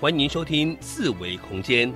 [0.00, 1.92] 欢迎收听四维空间。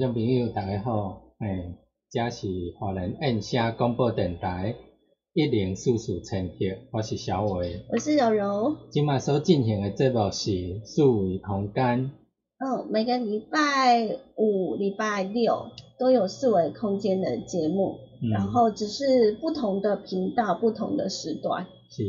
[0.00, 1.76] 众朋友，大家好，诶，
[2.10, 4.74] 这是华人燕声广播电台
[5.34, 6.54] 一零四四千赫，
[6.90, 7.84] 我是小伟。
[7.92, 8.76] 我是柔柔。
[8.88, 12.10] 今麦所进行的节目是四维空间。
[12.58, 15.66] 嗯，每个礼拜五、礼拜六
[15.98, 17.98] 都有四维空间的节目，
[18.32, 21.66] 然后只是不同的频道、不同的时段。
[21.90, 22.02] 是，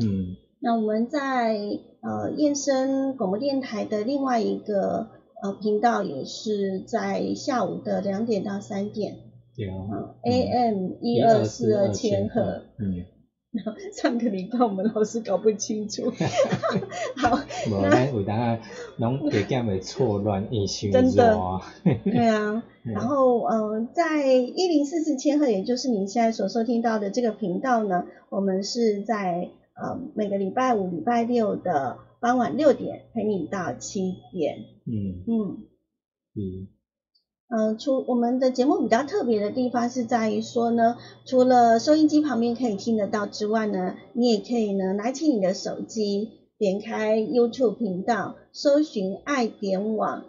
[0.00, 0.36] 嗯。
[0.58, 1.54] 那我们在
[2.00, 5.08] 呃燕声广播电台的另外一个。
[5.42, 9.16] 呃，频道也是在下午的两点到三点，
[9.56, 13.04] 对啊，AM 一二四二千赫，嗯，
[13.52, 16.10] 然后上个礼拜我们老是搞不清楚，
[17.16, 17.38] 好，
[17.70, 18.60] 无咱为大家
[18.96, 21.38] 拢加减会错乱印象，真的，
[22.04, 31.98] 对啊， 然后呃，在一零四四千赫，也就是您现在所收听到的这个频道呢，我们是在呃每个礼拜五、礼拜六的。
[32.18, 34.56] 傍晚六点陪你到七点。
[34.86, 35.66] 嗯嗯
[36.34, 36.68] 嗯。
[37.48, 46.28] 嗯，除我们的节目比较特别的地方是在于说呢，除了收音机旁边可以听得到之外呢，你也可以呢拿起你的手机，
[46.58, 50.24] 点开 YouTube 频道，搜寻爱点网。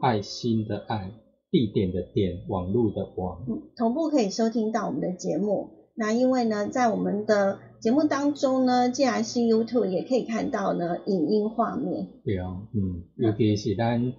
[0.00, 1.12] 爱心的爱，
[1.50, 3.44] 地点的点，网络的网。
[3.46, 5.68] 嗯，同步可以收听到我们的节目。
[5.94, 12.08] 那因为呢，在我们的节目当中呢，既然是 YouTube，也可以看到呢影音画面。
[12.24, 14.12] 对啊，嗯，尤其是咱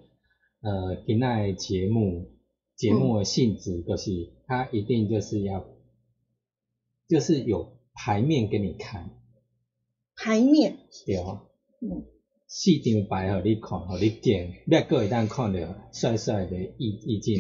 [0.62, 2.31] 呃今仔节目
[2.75, 5.66] 节目的性质，就是它一定就是要
[7.08, 9.09] 就是有牌面给你看。
[10.16, 10.78] 牌面。
[11.06, 11.44] 对啊。
[11.81, 12.06] 嗯。
[12.48, 15.59] 四张牌互你看，互你点，别个会当看到
[15.92, 17.40] 帅帅的易易经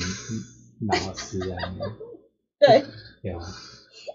[0.87, 1.57] 老师啊。
[2.59, 2.83] 对。
[3.23, 3.39] 对啊。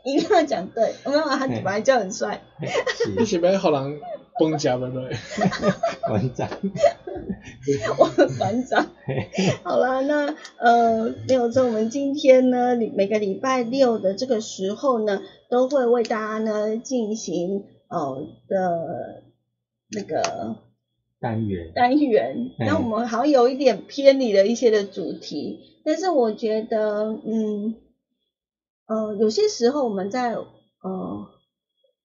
[0.04, 2.42] 一定要讲对，我们他本来就很帅。
[3.16, 4.00] 你是要好人
[4.38, 5.16] 崩家的对？
[6.06, 6.48] 班长，
[7.98, 8.06] 我
[8.38, 8.86] 班长。
[9.62, 19.22] 好了，那呃，没有错，我们今天呢，每个礼拜六的这个时候呢，都会为大家呢进行呃的
[19.90, 20.56] 那个
[21.18, 22.50] 单元单元。
[22.58, 27.76] 那我们好像有一点偏离了一些的主题，但是我觉得嗯。
[28.86, 31.28] 呃，有些时候我们在呃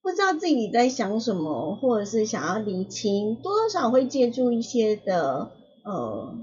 [0.02, 5.52] 不知道自己在想什么，或者是想要理清，多多少会借助一些的
[5.84, 6.38] 呃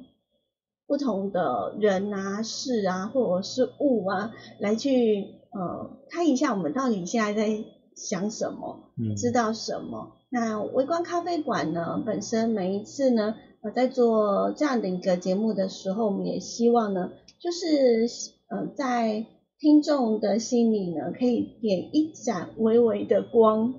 [0.86, 7.64] 不同的人啊、事啊，或者是物啊，来去呃看一下我们到底现在在
[7.96, 10.12] 想什么，知道什么。
[10.28, 17.10] 那微观咖啡馆呢，本身每一次呢，呃，在做这样的一个节目的时候，我们也希望呢，
[17.40, 18.06] 就是
[18.48, 19.24] 呃在
[19.58, 23.72] 听众的心里呢，可以点一盏微微的光，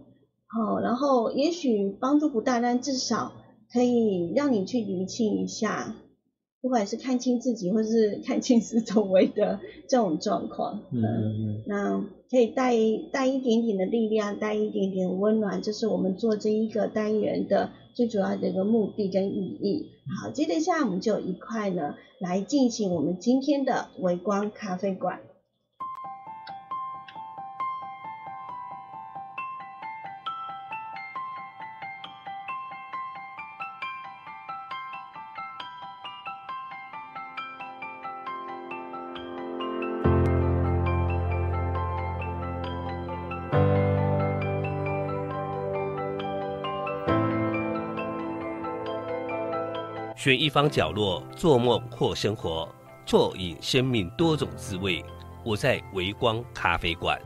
[0.48, 3.34] 好，然后也许帮助不大，但至少
[3.72, 5.96] 可以让你去厘清一下，
[6.62, 12.74] 不管是看清自己，或是看清四周围的这种状况，嗯嗯，那可以带
[13.12, 19.92] 带一点点的力量，带一点点温暖，这是我们做这一个单元的最主要的一个目的跟意义。
[20.24, 25.20] 好，接着下来我们就一块呢来进行我们今天的微光咖啡馆。
[50.28, 52.68] 选一方角落，做梦或生活，
[53.06, 55.02] 啜饮生命多种滋味。
[55.42, 57.18] 我在微光咖啡馆。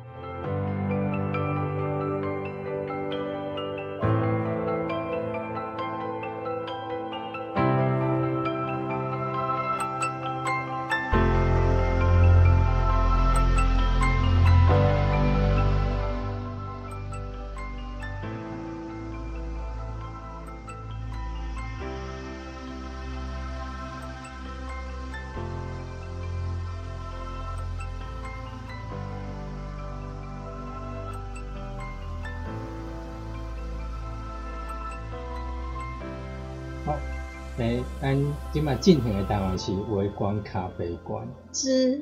[38.02, 38.18] 咱
[38.52, 42.02] 今嘛进行的单元是微光咖啡馆，之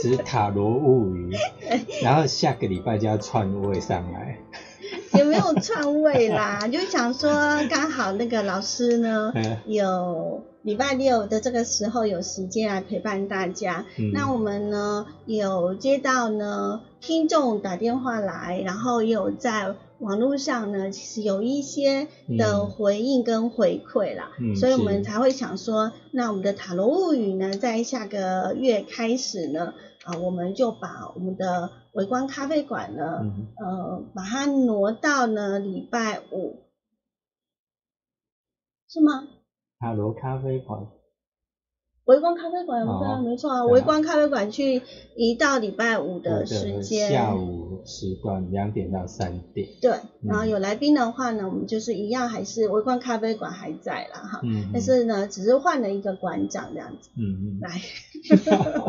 [0.00, 1.30] 之 塔罗物语，
[2.02, 4.38] 然后下个礼拜就要串位上来。
[5.12, 7.30] 也没有串位啦， 就想说
[7.68, 9.58] 刚好那个老师呢嗯。
[9.66, 13.84] 有礼拜六的这个时候有时间来陪伴大家。
[13.98, 14.12] 嗯。
[14.12, 22.06] 那我们呢有接到呢听众打电话来，然后也有在网络上呢其实有一些
[22.38, 33.20] 的嗯回应跟回馈啦，嗯所以我们才会想说，那我们的塔罗物语呢在下个月开始呢，啊、我们就把我们的围观咖啡馆呢。
[33.22, 36.56] 嗯，呃，把它挪到呢礼拜五，
[38.88, 39.28] 是吗？
[39.78, 40.86] 塔罗咖啡馆，
[42.06, 43.72] 微光咖啡馆，哦对啊，没错啊，对啊。
[43.72, 44.80] 微光咖啡馆去
[45.16, 49.66] 一到礼拜五的时间，下午时段两点到三点。
[49.82, 49.90] 对，
[50.22, 57.10] 然后有来宾的话呢，我们就是一样，还是围观咖啡馆还在啦哈，嗯，但是呢，只是换了一个馆长这样子。
[57.16, 57.60] 嗯嗯。
[57.60, 57.80] 来。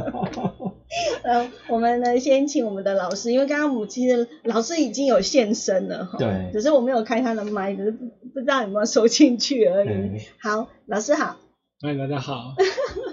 [1.24, 6.52] 呃，我们呢先请我们的老师，因为刚刚我们其实老师已经有现身了哈，对。
[6.54, 9.90] 只是我没有开他的麦，只是不不知道有没有收进去而已。
[9.90, 11.38] 嗯好，老师好。
[11.82, 12.56] 嗨，大家好。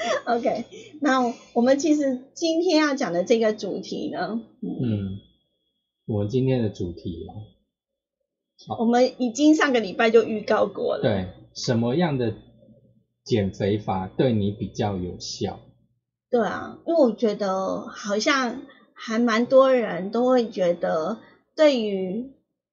[0.24, 0.64] OK，
[1.00, 5.18] 那我们其实今天要讲的这个主题呢，嗯，嗯，
[6.06, 7.26] 我们今天的主题
[8.68, 12.34] 哦，我们已经上个礼拜就预告过了，对，什么样的
[13.24, 15.60] 减肥法对你比较有效？
[16.30, 18.62] 对啊，因为我觉得好像
[18.94, 21.18] 还蛮多人都会觉得，
[21.56, 22.32] 对于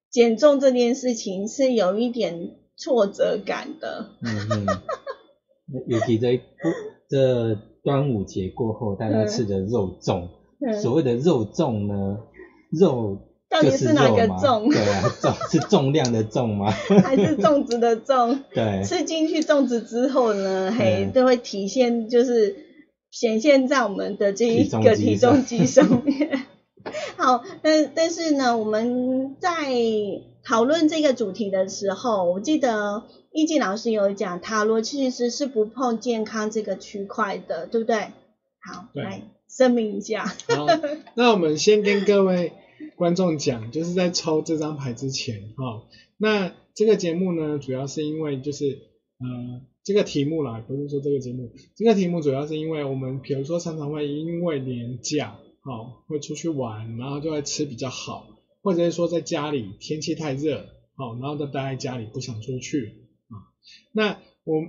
[0.10, 4.12] 减重这件事情是有一点挫折感的。
[4.22, 4.66] 嗯嗯，
[5.88, 6.40] 尤其这
[7.10, 10.28] 这端午节过后，大家吃的肉粽，
[10.60, 10.74] 嗯。
[10.82, 12.18] 所谓的肉粽呢，
[12.72, 13.18] 肉
[13.50, 14.70] 到底是哪个粽？
[14.72, 16.70] 对啊，粽 是重量的重吗？
[16.70, 21.12] 还是粽子的粽， 对，吃进去粽子之后呢，嘿，嗯。
[21.12, 22.56] 都会体现就是
[23.10, 26.04] 显现在我们的这一个体重机上。
[26.04, 26.46] 面。
[27.18, 29.74] 好，但但是呢，我们在
[30.46, 33.04] 讨论这个主题的时候，我记得
[33.38, 37.96] 易静老师有讲，塔罗其实是不碰健康这个区块的，对不对？
[38.60, 40.26] 好，对来声明一下。
[40.26, 40.66] 好，
[41.14, 42.54] 那我们先跟各位
[42.96, 45.84] 观众讲，就是在抽这张牌之前，哈、
[46.18, 48.66] 那这个节目呢，主要是因为就是
[49.20, 58.28] 呃这个题目啦，不是说这个节目，这个题目主要是因为我们比如说常常会因为年假，哦，会出去玩，然后就会吃比较好，
[58.64, 60.62] 或者是说在家里天气太热，
[60.96, 63.07] 哦，然后就待在家里不想出去啊、
[63.92, 64.64] 那我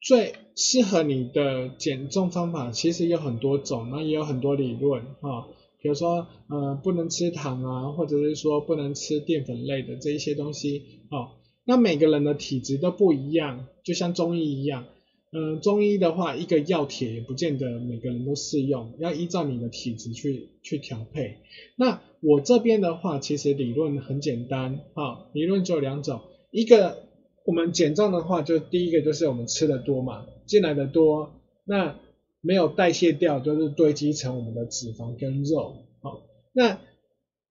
[0.00, 5.48] 最适合你的减重方法其实有很多种，那也有很多理论哈、
[5.80, 11.32] 比如说呃不能吃糖啊，或者是说不能吃淀粉类的这一些东西哦。
[11.64, 14.86] 那每个人的体质都不一样，就像中医一样，
[15.30, 21.38] 嗯、中医的话一个药帖也不见得每个人都适用，要依照你的体质去去调配。
[21.76, 27.04] 那我这边的话，其实理论很简单哈、理论只有两种，一个
[27.44, 31.30] 我们减重的话，就第一个就是我们吃的多嘛，进来的多，
[31.64, 31.96] 那
[32.40, 35.76] 没有代谢掉，就是堆积成我们的脂肪跟肉。
[36.00, 36.20] 好，
[36.52, 36.78] 那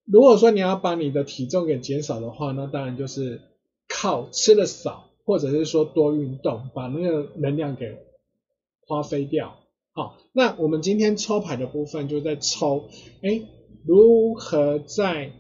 [0.06, 3.42] 如果说你要把你的体重给减少的话，那当然就是
[3.88, 7.98] 靠吃的少，或者是说多运动，把那个能量给
[8.88, 9.58] 花费掉。
[9.94, 12.86] 好，那我们今天抽牌的部分就在抽，
[13.22, 13.42] 哎，
[13.86, 15.34] 如何在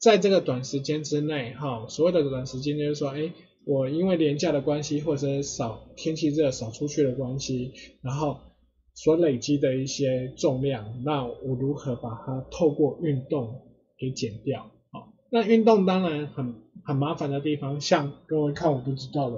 [0.00, 3.32] 在这个短时间之内，哈，所谓的短时间就是说，哎，
[3.66, 8.38] 我因为廉价的关系，或者是少天气热少出去的关系，然后
[8.94, 13.60] 所累积的一些重量，那我如何把它透过运动
[13.98, 14.70] 给减掉？
[14.90, 19.36] 好，那运动当然很很麻烦的地方，像各位看我不知道的，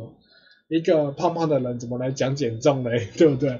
[0.68, 3.58] 一个胖胖的人怎么来讲减重嘞， 对不对？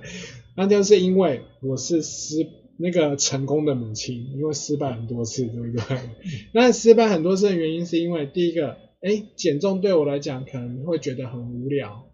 [0.54, 2.46] 那就是因为我是失
[2.78, 5.98] 那个成功的母亲，因为失败很多次，对不对？
[6.52, 12.10] 那失败很多次的原因是因为第一个，哎，减重对我来讲可能会觉得很无聊，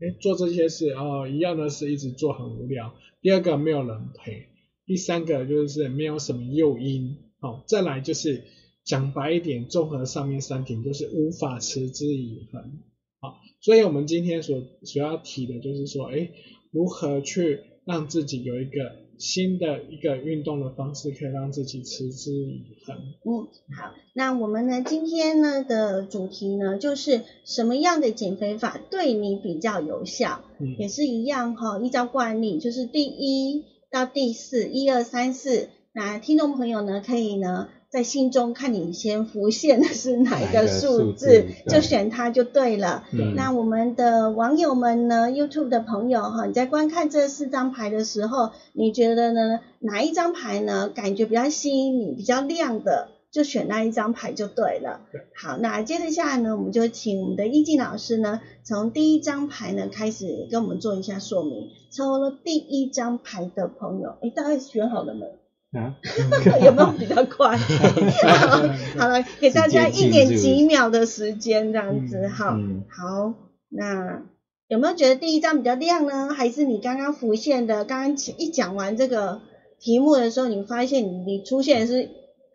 [0.00, 2.94] 哎，做这些事哦，一样的事一直做很无聊。
[3.20, 4.46] 第二个没有人陪，
[4.86, 8.44] 第三个就是没有什么诱因，好、再来就是
[8.84, 12.78] 讲白一点，综合上面三点就是无法持之以恒，
[13.20, 16.30] 好，所以我们今天所所要提的就是说，哎，
[16.70, 22.94] 如何去让自己有一个新的一个运动的方式，可以让自己持之以恒。
[23.24, 30.42] 嗯，好，那我们呢今天呢的主题呢就是什么样的减肥法对你比较有效？
[30.60, 35.70] 嗯也是一样哈、依照惯例，就是第一到第四，一二三四。
[35.94, 43.04] 那听众朋友呢，可以呢在心中看你先浮现的是哪一个个数数字字，就选它就对了。
[43.12, 55.00] 嗯那我们的网友们呢，YouTube 的朋友哈，你在观看这四张牌的时候，你觉得呢哪一张牌呢感觉比较吸引你、比较亮的，就选那一张牌就对了。
[55.10, 61.70] 对好，那接着下来呢，我们就请我们的易静老师呢，从第一张牌呢开始跟我们做一下说明。
[61.90, 65.38] 抽了第一张牌的朋友，哎，大概选好了没？
[65.72, 65.96] 啊，
[66.64, 67.56] 有没有比较快？
[67.56, 68.58] 好
[68.98, 73.34] 好了，给大家一点几秒的时间，这样子，哈好，嗯好，
[73.68, 74.22] 那
[74.68, 76.30] 有没有觉得第一张比较亮呢？
[76.34, 77.84] 还是你刚刚浮现的？
[77.84, 79.42] 刚刚一讲完这个
[79.78, 82.08] 题目的时候，你发现你你出现的是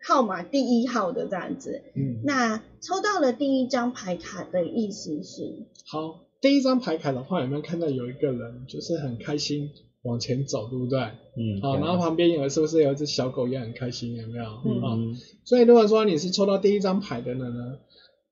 [0.04, 1.82] 号码第一号的这样子。
[1.94, 9.70] 嗯，那抽到了第一张牌卡的意思是，好，第一张牌卡的话，有没有看到有一个人就是很开心
[10.04, 10.98] 往前走，对不对？
[11.00, 14.44] 嗯，好，对然后旁边有是不是有一只小狗也很开心，有没有？
[14.64, 17.78] 嗯所以如果说你是抽到第一张牌的人呢，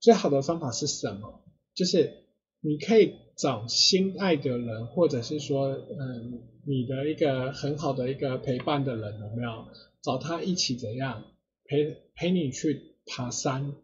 [0.01, 1.43] 最好的方法是什么？
[1.75, 2.25] 就是
[2.61, 9.67] 你可以找心爱的人，或者是说，嗯，你的一个很好的一个陪伴的人，有没有？
[10.03, 11.25] 找他一起怎样
[11.65, 13.75] 陪陪你去爬山？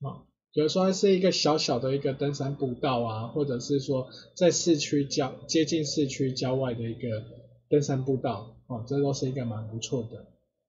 [0.00, 7.24] 啊，比如说是一个小小的一个登山步道啊，或者是说在市区郊接近市区郊外的一个
[7.68, 10.24] 登山步道，哦，这都是一个蛮不错的。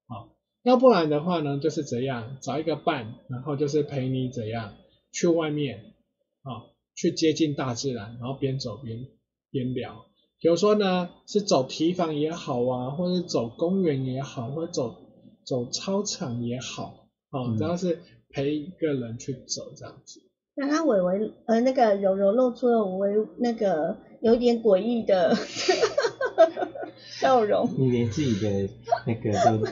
[0.10, 4.74] 好，要不然的话呢，就是怎样找一个伴，然后就是陪你怎样
[5.14, 5.94] 去外面
[6.42, 9.08] 啊，去接近大自然，然后边走边
[9.52, 10.04] 边聊。
[10.42, 14.98] 比如说呢，是走堤防也好啊，或者走公园也好，或者走
[15.46, 20.22] 走操场也好，啊，嗯只要是陪一个人去走这样子。
[20.56, 25.36] 那他伟伟呃那个柔柔露出了微那个有点诡异的
[27.20, 27.70] 笑容。
[27.78, 28.70] 你连自己的
[29.06, 29.66] 那个都都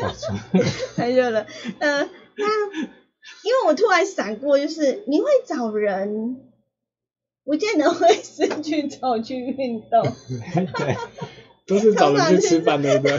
[0.00, 0.64] 搞出来，
[0.96, 1.46] 太热了。
[1.78, 2.02] 呃，
[2.36, 2.46] 那
[3.44, 6.36] 因为我突然闪过，就是你会找人，
[7.44, 10.02] 不见得会是去找去运动，
[10.76, 10.96] 对
[11.66, 13.18] 都是找人去吃饭，对不对？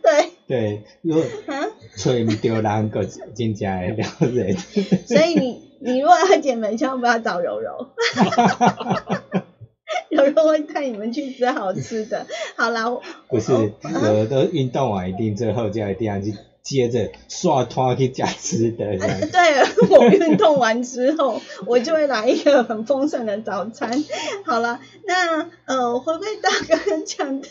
[0.00, 1.24] 对对，如果
[1.94, 3.70] 啊，找唔到人，个真正
[4.18, 4.56] 会了人。
[5.06, 7.88] 所以你你如果要减肥，千万不要找柔柔。
[10.10, 12.26] 柔柔会带你们去吃好吃的。
[12.56, 12.84] 好啦，
[13.28, 18.96] 不是，我都运动完一定最后就一定要去接着刷拖去加吃的。
[18.96, 24.04] 对，我运动完之后，我就会来一个很丰盛的早餐。
[24.44, 27.48] 好了，那呃，回归到刚刚讲的，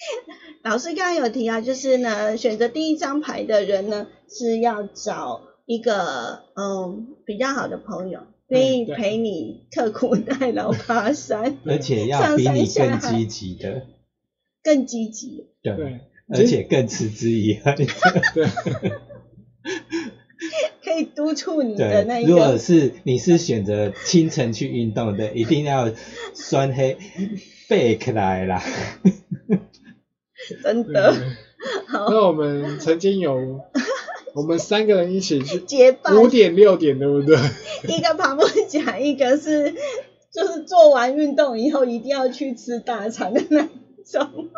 [0.62, 13.86] 老师刚刚有提到，就是呢，选择第一张牌的人呢，是要找一个嗯比较好的朋友，愿意陪你刻苦耐劳爬山，而且要比你更积极的，
[14.62, 15.48] 更积极。
[15.62, 17.74] 对，而且更持之以恒。
[17.76, 17.86] 对，
[20.82, 25.92] 可以督促你的那对，一如果，是你是选择清晨去运动的，一定要
[26.32, 26.96] 酸黑
[27.68, 28.62] 背起来啦。
[30.62, 31.12] 真的
[31.88, 33.60] 好那我们曾经有
[34.34, 37.36] 我们三个人一起去结伴五点六点，对不对？
[37.88, 39.74] 一个爬不甲，一个是
[40.32, 43.62] 就是做完运动以后一定要去吃大餐的那
[44.06, 44.48] 种，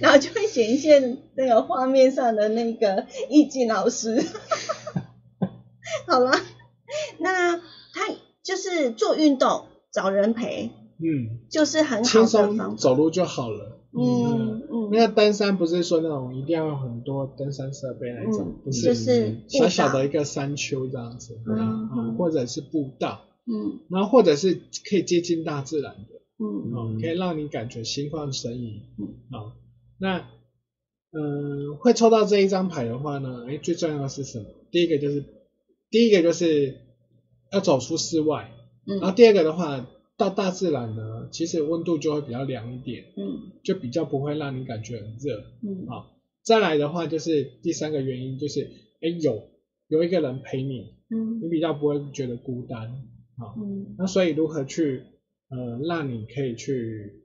[0.00, 4.24] 然后就会显现那个画面上的那个易静老师。
[6.06, 6.32] 好了，
[7.18, 7.62] 那他
[8.44, 12.64] 就是做运动找人陪，嗯，就是很好轻的方法。
[12.64, 13.77] 松走路就好了。
[14.00, 23.80] 嗯嗯，那个登山不是说那种一定要有很多登山设备那种，嗯不就是是小小的一个山丘这样子，嗯或者是步道，嗯。
[23.90, 24.54] 然后或者是
[24.88, 26.72] 可以接近大自然的，嗯。
[26.74, 29.08] 哦，可以让你感觉心旷神怡，嗯。
[29.30, 29.52] 啊，
[29.98, 30.24] 那
[31.10, 34.44] 嗯、会抽到这一张牌的话呢，哎，最重要的是什么？
[34.70, 35.24] 第一个就是
[35.90, 36.76] 第一个就是
[37.50, 38.50] 要走出室外，
[38.84, 39.86] 然后嗯第二个的话，
[40.18, 45.38] 到大自然呢，其实温度就会比较凉一点，嗯就比较不会让你感觉很热。
[45.62, 48.68] 嗯好，再来的话就是第三个原因就是，
[49.00, 49.48] 哎，有
[49.86, 52.90] 有一个人陪你，嗯你比较不会觉得孤单。
[53.38, 55.04] 好，嗯那所以如何去
[55.50, 57.22] 呃让你可以去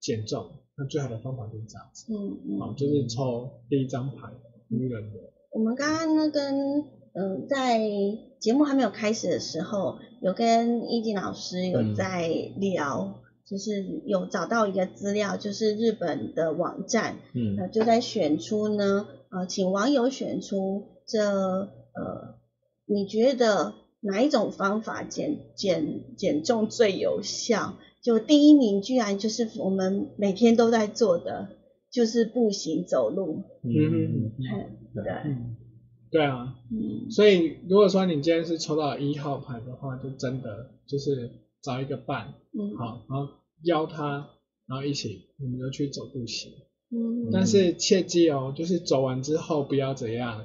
[0.00, 0.50] 减重？
[0.76, 2.76] 那最好的方法就是这样子，嗯啊，嗯。
[2.76, 4.28] 就是抽第一张牌
[4.66, 5.20] 女人的，
[5.52, 6.82] 我们刚刚呢跟
[7.14, 7.80] 嗯、在
[8.40, 11.94] 节目还没有开始的时候，有跟易静老师有嗯。
[11.94, 17.56] 在聊，就是有找到一个资料，就是日本的网站，嗯。
[17.56, 22.34] 呃，就在选出呢，呃，请网友选出这呃，
[22.86, 27.74] 你觉得哪一种方法减减减重最有效？
[28.02, 31.48] 就第一名居然就是我们每天都在做的，
[31.90, 34.32] 就是步行走路，嗯嗯。
[34.36, 35.56] 嗯，对，嗯，
[36.14, 41.28] 对啊，嗯所以如果说你今天是抽到一号牌的话，就真的就是
[41.60, 43.28] 找一个伴，嗯，好，然后
[43.64, 44.28] 邀他，
[44.68, 46.52] 然后一起，你们就去走步行。
[46.92, 50.40] 嗯，但是切记哦，就是走完之后不要怎样，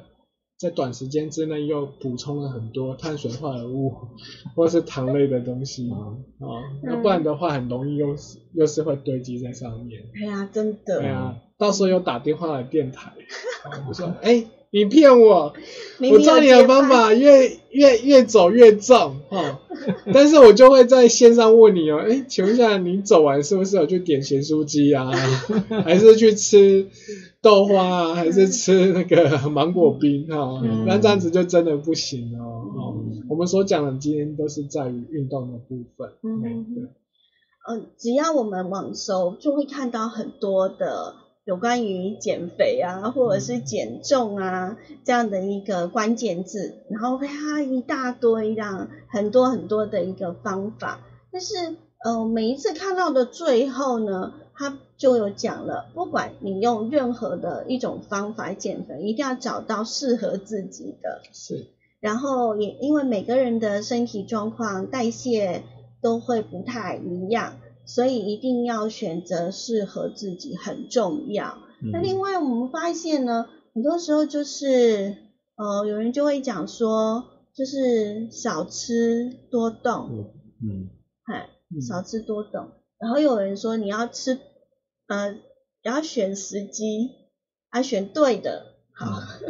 [0.58, 3.94] 在短时间之内又补充了很多碳水化合物
[4.58, 10.02] 或是糖类的东西嗯哦，要不然的话很容易又是又是会堆积在上面。
[10.16, 13.14] 哎呀，真的，对啊，到时候又打电话来电台，
[13.88, 14.44] 我 说哎。
[14.72, 15.54] 你骗我！
[16.12, 19.60] 我知道你的方法越越越走越重哦，
[20.14, 25.12] 但是我就会在线上问你哦，哎，请问一下，你走完是不是有去点咸酥鸡啊，
[25.84, 26.88] 还是去吃
[27.42, 32.96] 豆花啊，还是吃那个 芒果冰哈、那这样子就真的不行哦。
[33.28, 36.10] 我们所讲的今天都是在于运动的部分。
[36.24, 36.84] 嗯哎对
[37.70, 41.14] 嗯，只要我们网搜，就会看到很多的
[41.50, 51.00] 有关于减肥啊，或者是减重啊这样的一个关键字，然后它一大堆这样很多很多的一个方法，
[51.32, 51.76] 但是
[52.06, 61.22] 呃每一次看到的最后呢，它就有讲了，不管你用任何的一种方法减肥，一定要找到适合自己的。
[61.34, 61.66] 是，
[62.00, 65.64] 然后也因为每个人的身体状况、代谢
[66.00, 67.56] 都会不太一样，
[67.90, 71.58] 所以一定要选择适合自己很重要。
[71.82, 75.18] 嗯那另外我们发现呢，很多时候就是
[75.56, 77.24] 呃，有人就会讲说，
[77.56, 80.30] 就是少吃多动，嗯
[80.62, 80.90] 嗯
[81.26, 82.70] 哎，嗯少吃多动。
[83.00, 84.38] 然后有人说你要吃，
[85.08, 85.36] 呃，
[85.82, 87.10] 要选时机，
[87.70, 89.08] 啊选对的，好。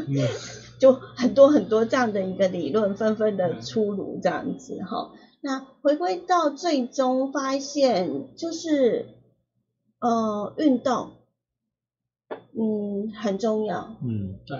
[0.07, 0.15] 嗯
[0.79, 5.11] 就很多很多这样的一个理论纷纷的出炉，这样子哈。
[5.41, 9.07] 那回归到最终发现，就是
[9.99, 11.11] 呃运动，
[12.29, 13.95] 嗯很重要。
[14.03, 14.57] 嗯对，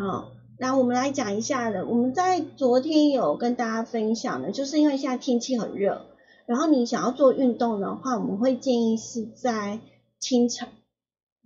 [0.00, 6.06] 好，那我们来讲一下的，我们在昨天有跟大家分享的，就是因为现在天气很热，
[6.46, 9.80] 然后你想要做运动的话，我们会建议是在
[10.18, 10.68] 清晨。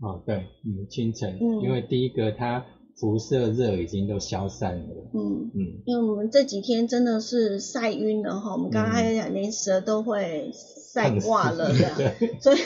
[0.00, 2.64] 哦对，嗯清晨，嗯因为第一个它
[3.00, 5.80] 辐射热已经都消散了，嗯，嗯。
[5.86, 12.58] 因为我们这几天真的是晒晕了哈，我们刚刚还讲连蛇都会晒挂了这样，对， 所以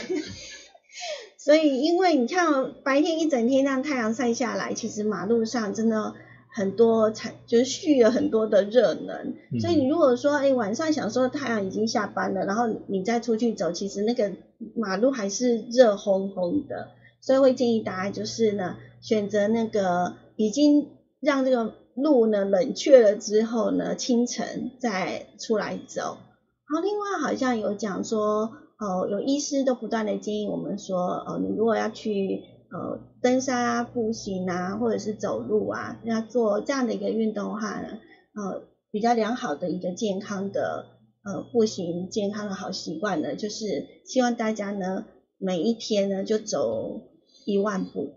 [1.38, 6.14] 所以因为你看哦白天一整天让太阳晒下来，其实马路上真的
[6.52, 9.60] 很多产就是蓄了很多的热能，嗯。
[9.60, 14.32] 所以你如果说哎晚上想说太阳已经下班了，然后你再出去走，其实那个
[14.74, 16.88] 马路还是热烘烘的，
[17.20, 20.88] 所以会建议大家就是呢选择那个已经
[21.20, 26.18] 让这个路呢冷却了之后呢，清晨再出来走。
[26.66, 37.98] 然后，另外好像有讲说，哦，有医师都不断的建议我们说，哦，你如果要去呃登山啊、步行啊，或者是走路啊，要做这样的一个运动的话呢，
[38.34, 40.86] 呃，比较良好的一个健康的
[41.22, 45.04] 呃步行健康的好习惯呢，就是希望大家呢
[45.38, 47.02] 每一天呢就走
[47.44, 48.14] 一万步。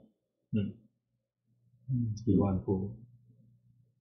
[0.52, 0.87] 嗯
[1.90, 2.92] 嗯一万步，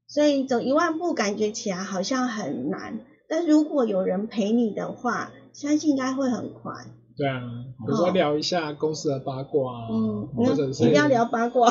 [0.07, 6.73] 所以走一万步感觉起来好像很难，但如果有人陪你的话，相信应该会很快。
[7.17, 7.41] 对啊，
[7.79, 11.71] 比如说聊一下公司的八卦啊，嗯，或者是一定要聊八卦，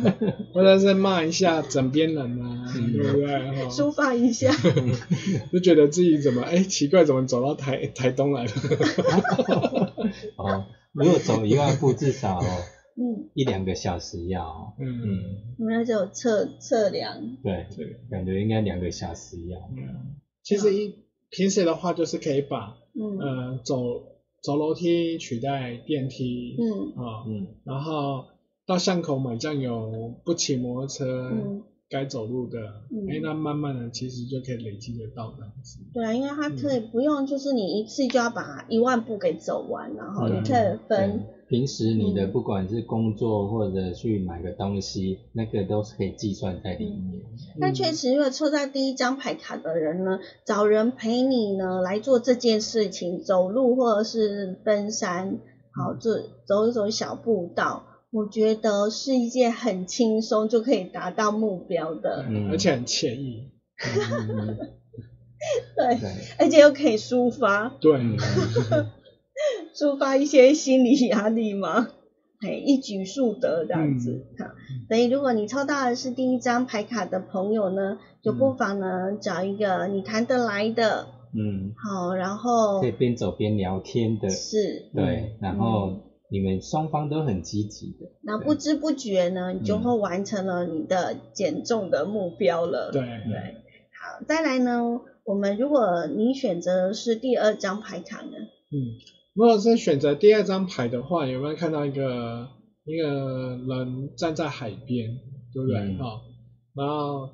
[0.54, 3.26] 或者是骂一下枕边人啊，嗯对不对？
[3.26, 4.50] 哈抒发一下。
[5.52, 8.50] 就觉得自己怎么哎奇怪，怎么走到台台东来了？
[10.36, 12.40] 哦，如果走一万步至少
[13.00, 14.86] 嗯，一两个小时要，嗯。
[14.88, 17.36] 嗯，我们那就有测测量。
[17.44, 20.96] 对，对，感觉应该两个小时要，嗯，其实一
[21.30, 23.18] 平时的话就是可以把嗯。
[23.18, 24.02] 呃走
[24.42, 26.92] 走楼梯取代电梯，嗯。
[27.00, 27.46] 啊，嗯。
[27.62, 28.24] 然后
[28.66, 32.58] 到巷口买酱油，不骑摩托车，嗯，该走路的，
[32.90, 33.06] 嗯。
[33.08, 35.78] 哎，那慢慢的其实就可以累积得到这样子。
[35.94, 41.26] 对啊，因为它可以不用，就是你一次就要把一万步给走完，然后你嗯可以分。
[41.48, 47.22] 对平时你的嗯不管是工作或者去买个东西，那个都是可以计算在里面。
[47.60, 55.38] 但确实，如果抽到第一张牌卡的人呢，找人陪你呢来做这件事情，走路或者是登山，
[55.72, 56.10] 好，走
[56.46, 62.26] 走一走小步道，我觉得是一件很轻松就可以达到目标的。
[62.28, 63.50] 嗯而且很惬意。
[63.78, 64.58] 嗯
[65.76, 68.16] 对，对，而且又可以抒发，对，嗯
[69.78, 71.88] 抒发一些心理压力吗？
[72.40, 74.54] 哎，一举数得这样子哈、
[74.88, 85.96] 所以如果你抽到的是第一张牌卡的朋友呢，就不妨呢找一个你谈得来的，嗯，好，然后可以边走边聊天的，是，对，然后
[86.30, 88.06] 你们双方都很积极的。
[88.22, 92.92] 那不知不觉呢，你就会完成了你的减重的目标了。
[92.92, 93.00] 对。
[93.02, 93.34] 对，
[94.00, 98.30] 好，再来呢，我们如果你选择是第二张牌卡呢，
[98.70, 98.78] 嗯，
[99.38, 102.48] 如果是选择第二张牌的话，有没有看到一个
[102.82, 105.16] 一个人站在海边，
[105.54, 105.78] 对不对？
[105.78, 106.20] 嗯哈、
[106.74, 107.30] 然后，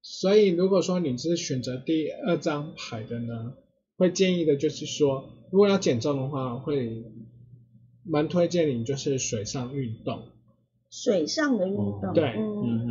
[0.00, 3.52] 所以如果说你是选择第二张牌的呢，
[3.96, 7.02] 会建议的就是说，如果要减重的话，会
[8.04, 10.22] 蛮推荐你就是水上运动。
[10.88, 12.36] 水上的运动，哦对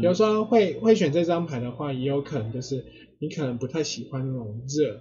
[0.01, 2.83] 比如说会会选这张牌的话，也有可能就是
[3.19, 4.99] 你可能不太喜欢那种热，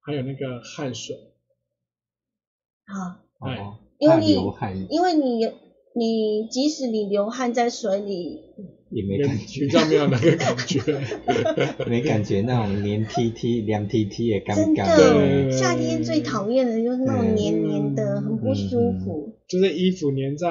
[0.00, 1.14] 还有那个汗水。
[2.88, 5.44] 好，哎哦，因为你流汗因为你
[5.94, 8.40] 你即使你流汗在水里，
[8.90, 10.80] 也没感觉比，较没有那个感觉。
[11.86, 14.96] 没感觉那种黏 T T 凉 T T 的真尴尬。
[14.96, 19.34] 的夏天最讨厌的就是那种嗯黏黏的，很不舒嗯服。
[19.48, 20.48] 就是衣服粘在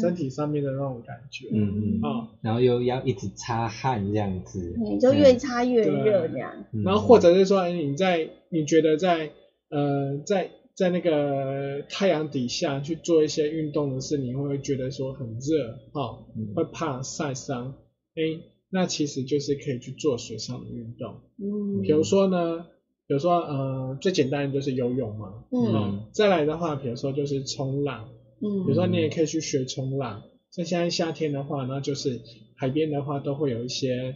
[0.00, 1.48] 身体上面的那种感觉。
[1.52, 4.74] 嗯嗯，啊、然后又要一直擦汗这样子。
[4.82, 6.52] 你，就越擦越热这样。
[6.72, 9.30] 嗯然后或者是说，哎你在你觉得在
[9.70, 17.74] 呃在在那个太阳底下去做一些运动的事，你会觉得说很热哦，嗯会怕晒伤？
[18.14, 18.22] 哎，
[18.70, 21.16] 那其实就是可以去做水上的运动。
[21.36, 22.64] 嗯比如说呢，
[23.08, 28.08] 比如说呃最简单的就是游泳嘛，嗯嗯，再来的话，比如说就是冲浪。
[28.40, 32.20] 嗯比如嗯说你也可以去学冲浪，像现在夏天的话，那就是
[32.54, 34.14] 海边的话都会有一些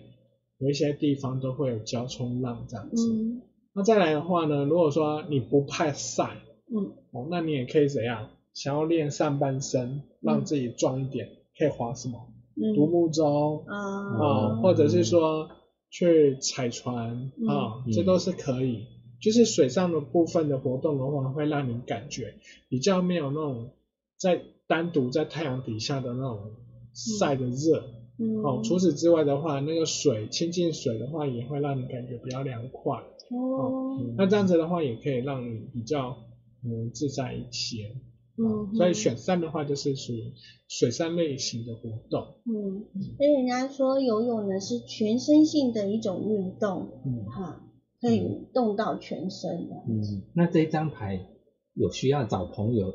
[0.59, 3.13] 有一些地方都会有教冲浪这样子。
[3.13, 3.43] 嗯
[3.75, 6.37] 那再来的话呢，如果说你不怕晒
[6.75, 8.29] 嗯哦，那你也可以怎样？
[8.55, 12.27] 想要练上半身，让自己壮一点，可以划什么？
[12.75, 13.77] 独嗯木舟啊
[14.19, 15.49] 啊，或者是说
[15.91, 18.87] 去踩船啊，嗯这都是可以。
[19.21, 22.35] 就是水上的部分的活动的话，会让你感觉
[22.69, 23.71] 比较没有那种
[24.19, 26.51] 在单独在太阳底下的那种
[26.93, 27.85] 晒的热。
[28.19, 32.99] 嗯哦，除此之外的话，那个水亲近水的话，也会让你感觉比较凉快。
[33.31, 36.17] 哦那这样子的话，也可以让你比较
[36.65, 37.97] 嗯自在一些。
[38.39, 40.33] 嗯，所以选三的话，就是属于
[40.67, 42.37] 水上类型的活动。
[42.47, 42.87] 嗯，
[43.19, 47.63] 所以人家说游泳呢是全身性的一种运动，嗯，哈，
[48.01, 49.77] 可以动到全身的。
[49.87, 51.27] 嗯，那这张牌
[51.75, 52.95] 有需要找朋友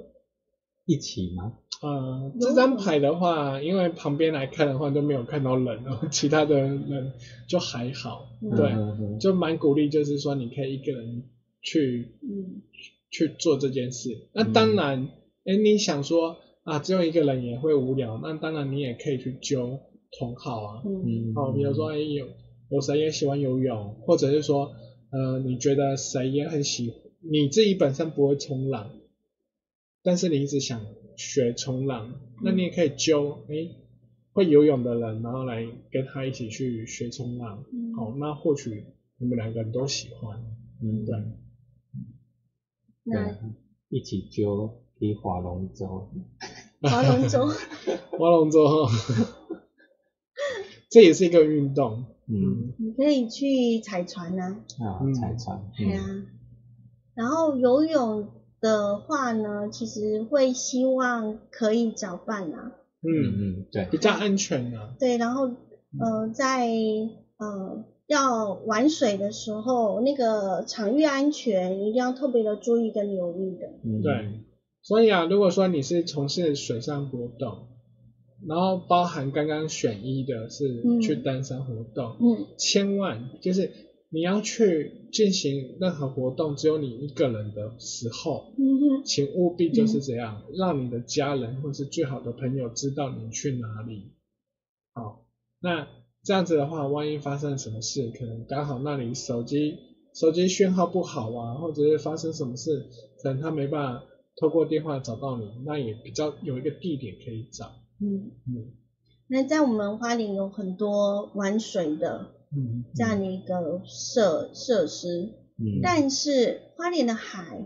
[0.86, 1.54] 一起吗？
[1.84, 7.14] 呃，这张牌的话，因为旁边来看的话都没有看到人哦，其他的人
[7.48, 8.28] 就还好。
[8.42, 11.24] 嗯对，就蛮鼓励，就是说你可以一个人
[11.62, 12.64] 去嗯
[13.10, 14.30] 去做这件事。
[14.34, 15.10] 那当然，
[15.46, 19.80] 哎、你想说啊，只有一个人也会无聊，那当然你也可以去揪
[20.20, 20.82] 同好啊。
[20.86, 22.28] 嗯嗯，哦，比如说，哎、有
[22.70, 24.72] 有谁也喜欢游泳，或者是说，
[25.12, 26.92] 呃，你觉得谁也很喜，
[27.22, 28.92] 你自己本身不会冲浪，
[30.04, 33.70] 但是你一直想学冲浪，那你也可以揪，哎、
[34.34, 37.64] 会游泳的人，然后来跟他一起去学冲浪。
[37.72, 38.84] 嗯哦，那或许
[39.18, 40.38] 你们两个人都喜欢。
[40.84, 41.16] 嗯对，
[43.10, 43.36] 那对，
[43.90, 46.10] 一起揪去划龙舟。
[46.82, 47.48] 划龙舟，
[48.18, 48.60] 划龙舟，
[50.92, 52.06] 这也是一个运动。
[52.28, 55.62] 嗯，你可以去踩船啊，啊嗯，踩船。
[55.78, 56.04] 对啊。
[56.08, 56.28] 嗯，
[57.16, 58.28] 然后游泳
[58.60, 63.08] 的话呢，其实会希望可以找伴啊，嗯。
[63.08, 64.94] 嗯，嗯，对，比较安全啊。
[65.00, 66.68] 对，然后呃，在
[67.38, 73.68] 呃要玩水的时候，那个场域安全一定要特别的注意跟留意的。
[73.84, 74.02] 嗯。
[74.02, 74.40] 对，
[74.82, 77.68] 所以啊，如果说你是从事水上活动，
[78.48, 81.02] 然后包含刚刚选一的是嗯。
[81.02, 82.46] 去登山活动，嗯。
[82.58, 83.70] 千万就是
[84.10, 89.04] 你要去进行任何活动，只有你一个人的时候，嗯哼。
[89.04, 94.14] 请务必就是这样，让你的家人或是最好的朋友知道你去哪里。
[94.94, 95.26] 好，
[95.60, 95.88] 那
[96.28, 99.78] 这样子的话，万一发生什么事，可能刚好那里手机
[100.14, 102.86] 手机讯号不好啊，或者是发生什么事，
[103.24, 104.04] 可能他没办法
[104.36, 107.68] 透过电话找到你，那也比较有一个地点可以找。
[108.02, 108.74] 嗯，嗯。
[109.30, 117.66] 那在我们花莲有很多玩水的嗯这样的一个设设施，嗯，但是花莲的海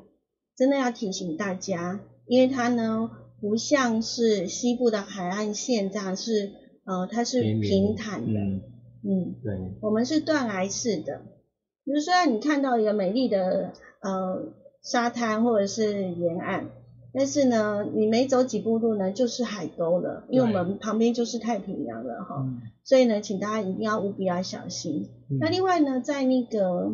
[0.55, 6.51] 真的要提醒大家，因为它呢不像是西部的海岸线这样是
[6.85, 8.61] 呃它是平平坦的，嗯，
[9.03, 11.21] 嗯，对，我们是断崖式的，
[11.85, 14.43] 就是虽然你看到一个美丽的呃
[14.81, 16.69] 沙滩或者是沿岸，
[17.13, 25.07] 但是呢，你没走几步路呢，就是海沟了，因为我们旁边就是太平洋了哈，嗯所以呢，请大家一定要务必要小心。
[25.29, 26.93] 嗯那另外呢，在那个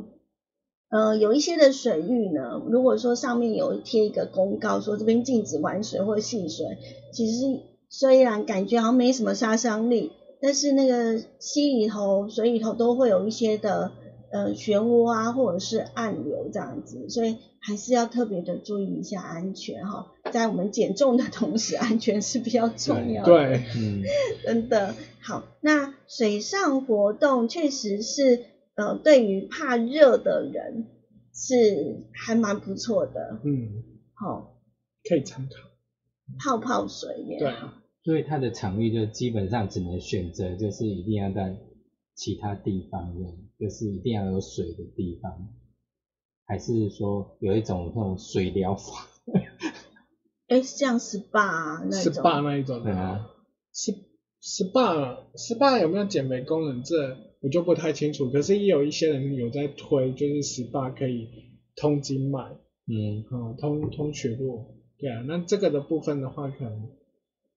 [0.90, 6.66] 呃，有一些的水域呢，如果说上面有贴一个公告说这边禁止玩水或戏水，
[7.14, 13.92] 其实虽然感觉好像没什么杀伤力，但是那个溪里头、水里头都会有一些的
[14.32, 20.08] 呃漩涡啊，或者是暗流这样子，所以还是要特别的注意一下安全哈。
[20.32, 23.32] 在我们减重的同时， 安全是比较重要的。
[23.32, 24.04] 对，嗯，
[24.46, 25.44] 真的好。
[25.62, 28.40] 那水上活动确实是
[28.76, 30.86] 呃，对于怕热的人
[31.34, 33.40] 是还蛮不错的。
[33.44, 34.60] 嗯，好、
[35.08, 35.56] 可以参考。
[36.40, 37.74] 泡泡水也对好。
[38.04, 41.58] 所以它的场域就基本上只能选择，就是一定要在
[42.16, 45.50] 其他地方用，就是一定要有水的地方，
[46.46, 49.08] 还是说有一种那种水疗法？
[50.48, 52.14] 哎，像 SPA 啊那种。
[52.14, 53.30] SPA 那一种的对啊
[53.74, 53.92] ，S
[54.42, 56.82] SPA SPA 有没有减肥功能？
[56.84, 58.32] 这我就不太清楚。
[58.32, 61.28] 可是也有一些人有在推，就是 SPA 可以
[61.76, 62.40] 通经脉，
[62.88, 64.77] 嗯，哦，通通血络。
[65.00, 66.90] 对啊，那这个的部分的话，可能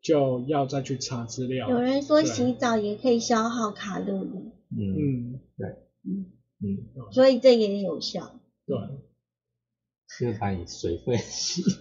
[0.03, 1.71] 就要再去查资料。
[1.71, 5.41] 有人说洗澡也可以消耗卡路里，嗯。
[6.03, 6.27] 嗯，
[6.63, 8.35] 嗯，所以这也有效。
[8.67, 8.77] 对，
[10.19, 11.63] 就是把你水分洗。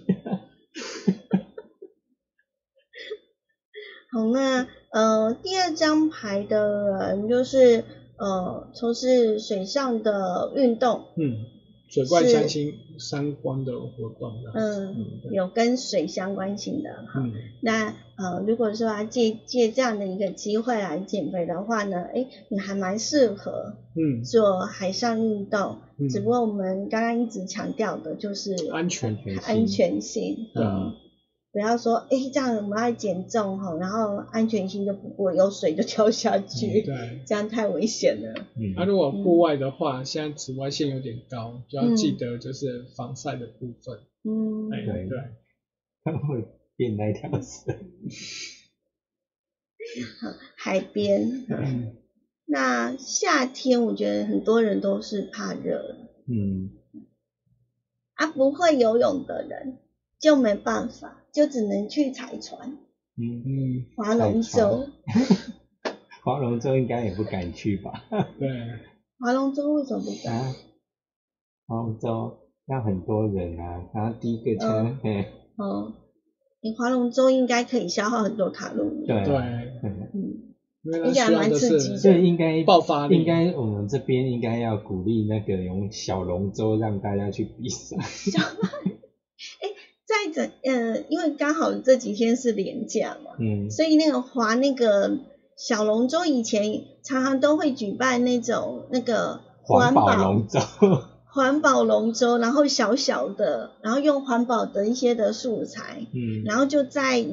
[4.12, 7.86] 好，那呃第二张牌的人就是
[8.17, 11.45] 呃从事水上的运动，嗯，
[11.89, 14.32] 水怪是相亲相关的活动。
[14.54, 14.95] 嗯，
[15.32, 17.19] 有跟水相关性的哈。
[17.23, 25.78] 嗯那呃，如果说啊借借这样的一个机会来减肥的话呢，哎，你还蛮适合嗯，做海上运动。
[25.97, 29.10] 嗯只不过我们刚刚一直强调的就是安全。
[29.12, 30.93] 安全性安全性，对嗯，
[31.51, 37.21] 不要说哎这样我们要减重哈，然后安全性就不过，有水就跳下去，对。
[37.25, 38.33] 这样太危险了。
[38.55, 38.73] 嗯。
[38.75, 43.99] 那、如果户外的话，现在紫外线有点高，就要记得就是防晒的部分。
[44.23, 45.07] 嗯，哎、对。
[45.07, 45.17] 对，
[46.03, 47.75] 它会变那条绳。
[50.55, 51.95] 海边，嗯。
[52.45, 55.95] 那夏天我觉得很多人都是怕热，
[56.27, 56.71] 嗯，
[58.15, 59.77] 啊，不会游泳的人
[60.19, 62.69] 就没办法，就只能去踩船、
[63.15, 64.86] 嗯，嗯，划龙舟。
[66.21, 68.04] 划龙舟应该也不敢去吧？
[68.38, 68.49] 对，
[69.21, 70.36] 划龙舟为什么不敢？
[70.36, 70.54] 啊，
[71.65, 75.93] 划龙舟要很多人啊，然后第一个车，嗯
[76.62, 79.08] 你划龙舟应该可以消耗很多卡路里。
[79.08, 79.34] 对啊对，
[80.13, 87.95] 嗯应该蛮刺激的是所以应该爆发力应该我们这边应该要鼓励那个用小龙舟让大家去比赛。
[90.29, 93.69] 再者，呃，因为刚好这几天是连假嘛，嗯。
[93.69, 95.17] 所以那个划那个
[95.57, 100.59] 小龙舟，以前常常都会举办那种那个环保保龙舟，
[101.25, 106.43] 环保龙舟，然后小小的，然后用环保的一些的素材，嗯。
[106.45, 107.25] 然后就在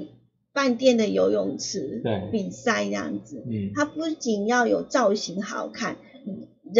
[0.52, 2.28] 饭店的游泳池对。
[2.32, 3.42] 比赛这样子。
[3.46, 5.96] 嗯，它不仅要有造型好看，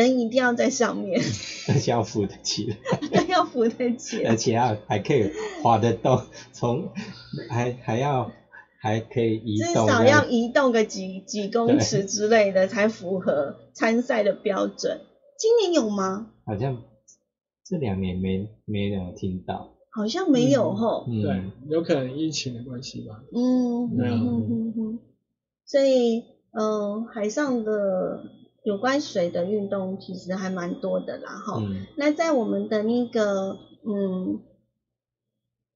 [0.03, 1.21] 人一定要在上面，
[1.69, 2.67] 而且要扶得起
[3.13, 4.37] 来，要扶得起而。
[4.37, 5.31] 且要还可以
[5.63, 6.21] 滑得动，
[6.53, 6.89] 从
[7.49, 8.31] 还还要
[8.81, 15.01] 还可以移动至，少要移动个几几公尺之类的，才符合参赛的标准。
[15.39, 16.31] 今年有吗？
[16.45, 16.83] 好像
[17.65, 21.07] 这两年没没有听到，好像没有吼。
[21.09, 23.23] 嗯，对，有可能疫情的关系吧。
[23.35, 24.99] 嗯，没有、嗯哼哼
[25.67, 28.23] 所以，嗯、海上的
[28.67, 31.61] 有关水的运动其实还蛮多的啦，哈。
[31.61, 34.41] 嗯那在我们的那个，嗯，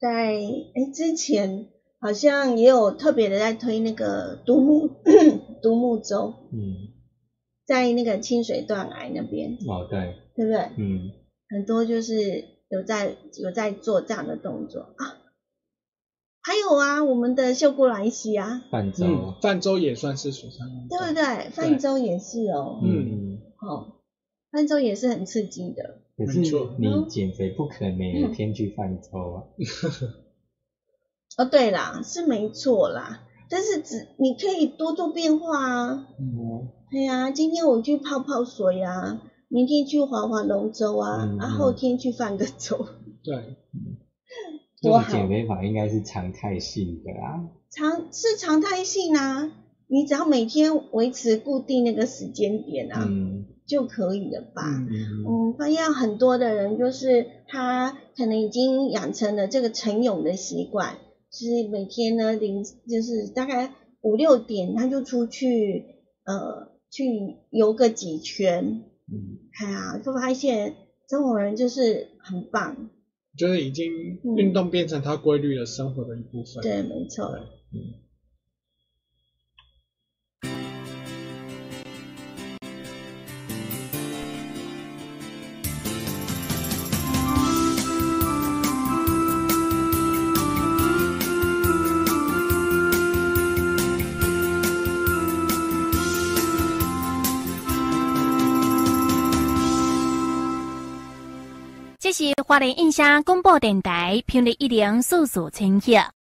[0.00, 0.34] 在
[0.74, 1.68] 哎之前
[2.00, 4.88] 好像也有特别的在推那个独木
[5.62, 6.88] 独木舟，嗯，
[7.64, 10.58] 在那个清水断崖那边，哦对，对不对？
[10.76, 11.12] 嗯
[11.48, 15.19] 很多就是有在有在做这样的动作啊。
[16.42, 20.98] 还有啊，我们的秀姑兰西啊，泛舟，嗯，泛舟也算是水上运动。
[20.98, 21.50] 对不对？
[21.50, 23.92] 泛舟也是哦，嗯，哦，
[24.50, 26.00] 泛舟也是很刺激的。
[26.16, 26.74] 可是没错。
[26.78, 29.42] 你减肥不可能每天去泛舟啊，
[31.38, 36.06] 哦，对啦，是没错啦，但是只你可以多做变化啊。
[36.18, 36.68] 嗯。
[36.90, 42.84] 对呀、今天我去泡泡水啊，明天去划划龙舟啊，嗯啊，嗯后天去泛个舟，
[43.22, 43.59] 对，这
[44.80, 49.52] 多好种减肥法应该是常态性的啊，常是常态性啊。
[49.92, 54.62] 你只要每天维持固定那个时间点啊，嗯就可以了吧？
[54.64, 60.96] 嗯我嗯，发现很多的人就是他可能已经养成了这个晨泳的习惯，
[61.30, 65.84] 就是每天呢零就是大概五六点他就出去
[66.24, 70.74] 呃去游个几圈，嗯哎呀，就发现
[71.08, 72.90] 这种人就是很棒。
[73.36, 76.62] 就是已经嗯运动变成他规律的生活的一部分。
[76.62, 77.30] 对，没错。
[77.70, 77.80] 对
[102.10, 105.94] 这是华联印象广播电台频率一零四四千赫。
[105.94, 106.12] 啊，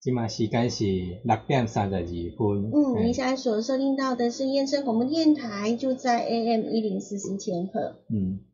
[0.00, 0.82] 今晚时间是
[1.24, 2.70] 六点三十二分。
[2.72, 8.00] 嗯，嘿你现在所收听到的是燕声广播电台，就在 AM 一零四四千赫。
[8.08, 8.46] 嗯，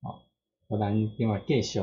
[0.00, 0.22] 好，
[0.68, 1.80] 好，咱今晚继续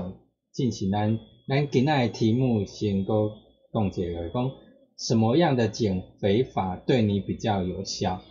[0.53, 3.31] 进行咱咱今仔的题目，先个
[3.73, 4.49] 讲一个，讲
[4.97, 8.21] 什么样的减肥法对你比较有效？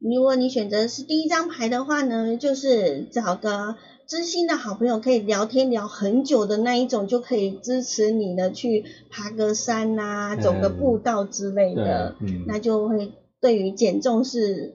[0.00, 14.74] 如果你选择是第一张牌的话呢，就是找个知心的好朋友，可以聊天聊很久的那一种，就可以支持你呢去爬个山呐、走个步道之类对的，，嗯，那就会对于减重是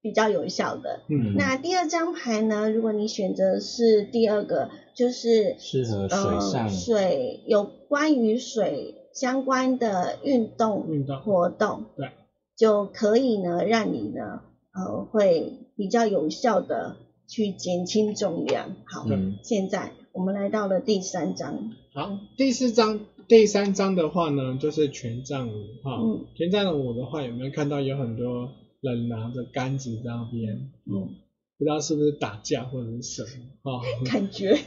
[0.00, 1.00] 比较有效的。
[1.08, 6.66] 嗯，那第二张牌呢，如果你选择是第二个，就是适合水上。
[6.66, 11.20] 呃、水有关于水相关的运动运动。
[11.20, 12.08] 活动，对，
[12.56, 18.76] 就可以呢让你呢呃会比较有效的去减轻重量。
[18.84, 25.52] 好，嗯现在我们来到了第三章，好，第四章、第三章的话呢，就是权杖五
[25.82, 26.00] 哈。
[26.02, 28.48] 嗯权杖五的话，有没有看到有很多
[28.80, 30.70] 人拿着杆子在那边？
[30.86, 31.14] 嗯，
[31.60, 33.22] 不知道是不是打架或者是什
[33.62, 33.84] 么啊？
[34.10, 34.58] 感觉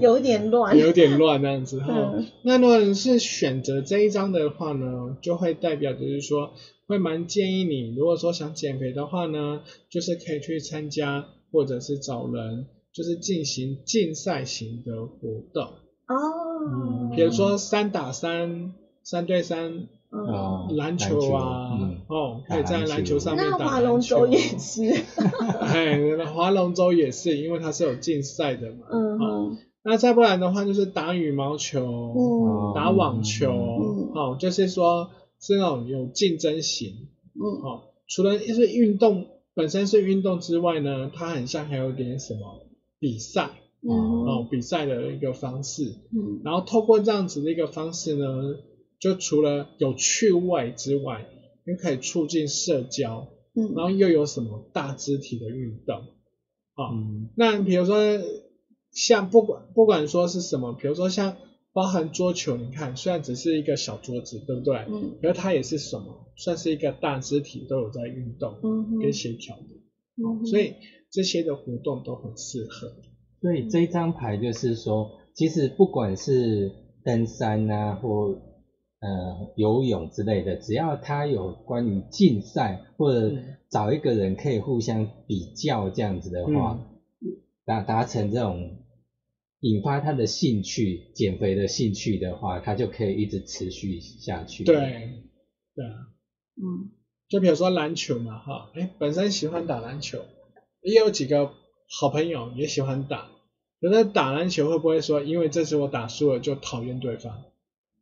[0.00, 0.72] 有点乱。
[0.80, 2.14] 有点乱那样子哈。
[2.16, 6.54] 嗯那如果你是选择这一张的话呢，就会代表就是说，
[6.86, 9.60] 会蛮建议你，如果说想减肥的话呢，
[9.90, 15.64] 就是可以去参加或者是找人，就是进行竞赛型的活动，
[16.08, 19.88] 哦，比如说三打三、三对三。
[20.14, 23.88] 嗯，哦篮球啊，嗯，哦，可以在篮球上面那划打篮球。
[23.88, 24.82] 龙舟也是，
[25.60, 28.86] 哎，划龙舟也是，因为它是有竞赛的嘛。
[28.90, 29.18] 嗯。
[29.18, 32.72] 哦，那再不然的话，就是打羽毛球，嗯。
[32.74, 34.12] 打网球，嗯。
[34.14, 37.42] 哦，就是说是那种有竞争型，嗯。
[37.62, 42.66] 哦，除了是运动本身是运动之外呢，它很像还有点什么
[43.00, 43.50] 比赛，
[43.82, 43.90] 嗯。
[43.90, 46.40] 哦，比赛的一个方式，嗯。
[46.44, 48.26] 然后透过这样子的一个方式呢，
[49.04, 51.26] 就除了有趣味之外，
[51.66, 55.96] 又可以促进社交，嗯然后又有什么大肢体的运动，
[56.72, 57.98] 啊、嗯那比如说
[58.92, 61.36] 像不管不管说是什么，比如说像
[61.74, 64.74] 包含桌球，你看虽然只是一个小桌子，对不对？
[64.88, 69.62] 嗯可是它也是什么，算是一个大肢体都有在运动嗯跟协调的，
[70.16, 70.72] 嗯哼所以
[71.10, 72.90] 这些的活动都很适合。
[73.42, 76.72] 所以这一张牌就是说，其实不管是
[77.04, 78.34] 登山啊，或
[79.04, 86.78] 呃游泳之类的，只要他有关于竞赛或者嗯找一个人可以互相比较这样子的话，
[87.66, 88.78] 达达成这种
[89.60, 94.64] 引发他的兴趣、减肥的兴趣的话，他就可以一直持续下去。
[94.64, 94.74] 对，
[95.74, 95.92] 对啊。
[96.56, 96.90] 嗯
[97.28, 100.24] 就比如说篮球嘛，哈，哎，本身喜欢打篮球，
[100.82, 101.50] 也有几个
[101.88, 103.28] 好朋友也喜欢打，
[103.80, 107.42] 可是打篮球会不会说，因为这次我打输了就讨厌对方？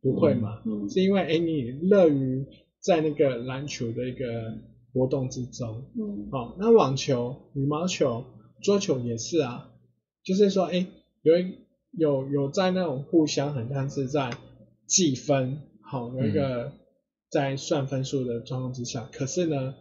[0.03, 0.87] 不会嘛，嗯。
[0.87, 2.45] 是因为哎你乐于
[2.79, 4.53] 在那个篮球的一个
[4.93, 6.27] 活动之中，嗯。
[6.29, 8.25] 好，那网球、羽毛球、
[8.61, 9.71] 桌球也是啊，
[10.23, 10.85] 就是说，哎，
[11.21, 11.55] 有一
[11.91, 14.29] 有有在那种互相很像是在
[14.85, 16.73] 计分，好，有一个
[17.31, 19.73] 在算分数的状况之下，可是呢，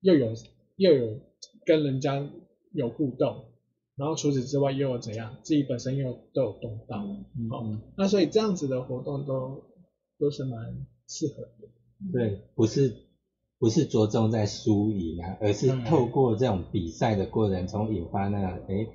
[0.00, 0.34] 又有
[0.76, 1.20] 又有
[1.64, 2.28] 跟人家
[2.72, 3.44] 有互动，
[3.96, 9.62] 然后除此之外又有怎样，自己本身又都有动到，嗯，好嗯那所以这样子的活动都
[10.18, 11.68] 都是蛮适合的。
[12.12, 12.94] 对，不是
[13.58, 18.86] 不是着重在输赢啊，而是嗯透过这种比赛的过程中引发那个哎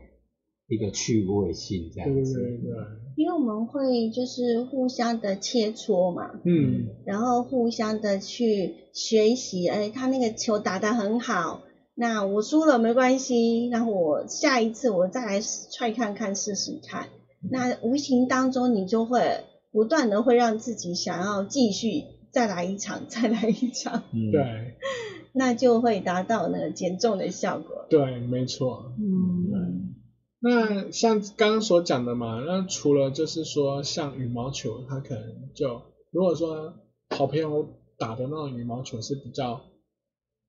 [0.68, 2.34] 一个趣味性这对对样子。
[2.34, 2.74] 对对，
[3.16, 11.62] 因为我们会就是互相的切磋嘛，嗯，然后互相的去学习，哎，他那个球打得很好，
[12.00, 17.08] 那我输了没关系，那我下一次我再来踹看看试试看，
[17.50, 24.78] 那无形当中你就会不断的会让自己想要继续再来一场，再来一场，嗯，对。
[25.34, 27.86] 那就会达到那个减重的效果。
[27.89, 28.91] 对，没错。
[29.00, 29.95] 嗯。
[30.39, 35.82] 那像刚刚所讲的嘛，那除了就是说像羽毛球，它可能就
[36.12, 36.74] 如果说
[37.10, 37.68] 好朋友
[37.98, 39.62] 打的那种羽毛球是比较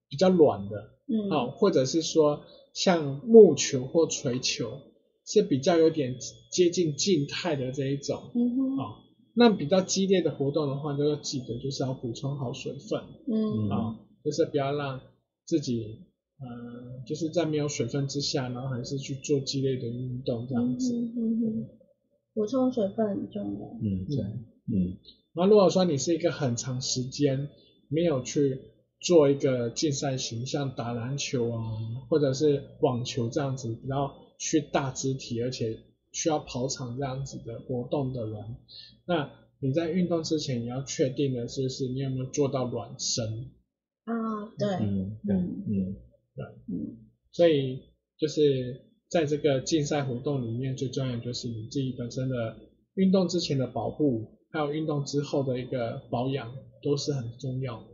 [0.08, 1.30] 比较软的，嗯。
[1.30, 2.40] 好、或者是说
[2.72, 4.80] 像木球或锤球
[5.24, 6.16] 是比较有点
[6.50, 8.96] 接近静态的这一种嗯哼，啊、
[9.34, 13.68] 那比较激烈的活动的话，就要记得就是要补充好水分嗯。
[13.68, 15.00] 啊、就是不要让
[15.44, 15.98] 自己
[16.40, 20.94] 呃就是在没有水分之下，然后还是去做激烈的运动这样子。
[20.94, 21.68] 嗯哼哼。
[22.34, 23.66] 补充水分很重要。
[23.82, 24.16] 嗯，对，
[24.72, 24.96] 嗯。
[25.34, 27.48] 然后如果说你是一个很长时间
[27.88, 28.60] 没有去
[29.00, 31.62] 做一个竞赛形象打篮球啊，
[32.08, 35.78] 或者是网球这样子比较去大肢体，而且
[36.12, 38.56] 需要跑场这样子的活动的人，
[39.06, 39.30] 那
[39.60, 43.50] 你在运动之前，你要确定的就是你有没有做到暖身。
[44.04, 44.14] 啊，
[44.58, 45.96] 对，嗯对，嗯。
[46.34, 46.44] 对。
[46.68, 46.96] 嗯。
[47.32, 47.82] 所以
[48.16, 52.56] 就是在这个竞赛活动里面，最重要的就是你自己本身的
[52.94, 57.86] 运动之前的保护，还有运动之后的一个保养，都是很重要的。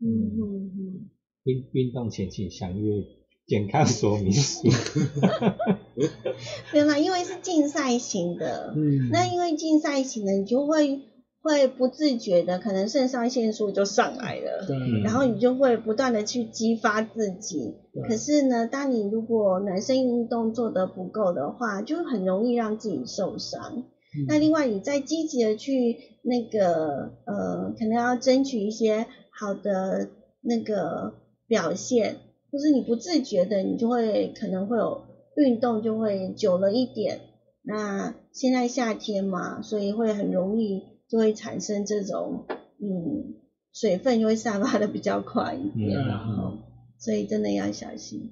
[0.00, 0.36] 嗯。
[0.36, 1.10] 嗯嗯，
[1.44, 3.04] 运运动前请详阅
[3.46, 4.68] 健康说明书。
[6.72, 9.08] 没有啦，因为是竞赛型的，嗯。
[9.10, 11.00] 那因为竞赛型的，你就会
[11.40, 14.66] 会不自觉的，可能肾上腺素就上来了。
[14.66, 17.74] 对，嗯然后你就会不断的去激发自己，
[18.08, 23.84] 可是呢，当你如果男生运动做得不够的话，就很容易让自己受伤。
[24.18, 24.26] 嗯。
[24.26, 29.06] 那另外，你再积极的去那个呃，可能要争取一些
[29.38, 30.08] 好的
[30.40, 31.12] 那个
[31.46, 32.16] 表现，
[32.50, 35.02] 就是你不自觉的，你就会可能会有
[35.36, 37.20] 运动就会久了一点。
[37.62, 42.46] 那现在夏天嘛，所以会很容易就会产生这种
[42.80, 43.34] 嗯
[43.72, 46.58] 水分就会散发的比较快一点，嗯然后
[46.98, 48.30] 所以真的要小心。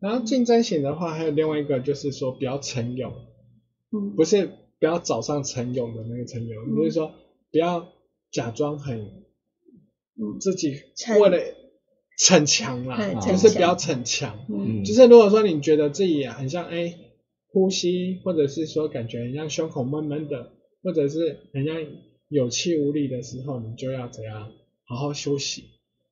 [0.00, 3.12] 然后竞争型的话，还有另外一个就是说比较晨泳，
[3.90, 4.46] 嗯，不是
[4.78, 7.10] 不要早上晨泳的那个晨泳，嗯就是说
[7.50, 7.88] 不要
[8.30, 9.10] 假装很
[10.18, 10.38] 嗯。
[10.40, 10.80] 自己
[11.20, 11.38] 为了
[12.18, 14.44] 逞强啦，对就是不要逞强。
[14.48, 14.82] 嗯。
[14.82, 16.98] 嗯，就是如果说你觉得自己很像哎
[17.50, 20.52] 呼吸，或者是说感觉很像胸口闷闷的，
[20.82, 21.76] 或者是很像
[22.28, 24.52] 有气无力的时候，你就要怎样
[24.84, 25.64] 好好休息，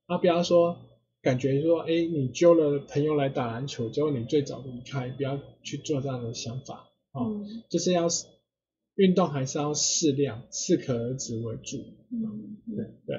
[0.06, 0.76] 啊，不要说
[1.20, 6.88] 感觉说哎你揪了朋友来打篮球，结果你最早离开，不要去做这样的想法。
[7.12, 7.64] 哦，嗯。
[7.68, 8.06] 就是要
[8.94, 11.78] 运动还是要适量，适可而止为主，
[12.10, 12.94] 嗯嗯。
[13.06, 13.16] 对，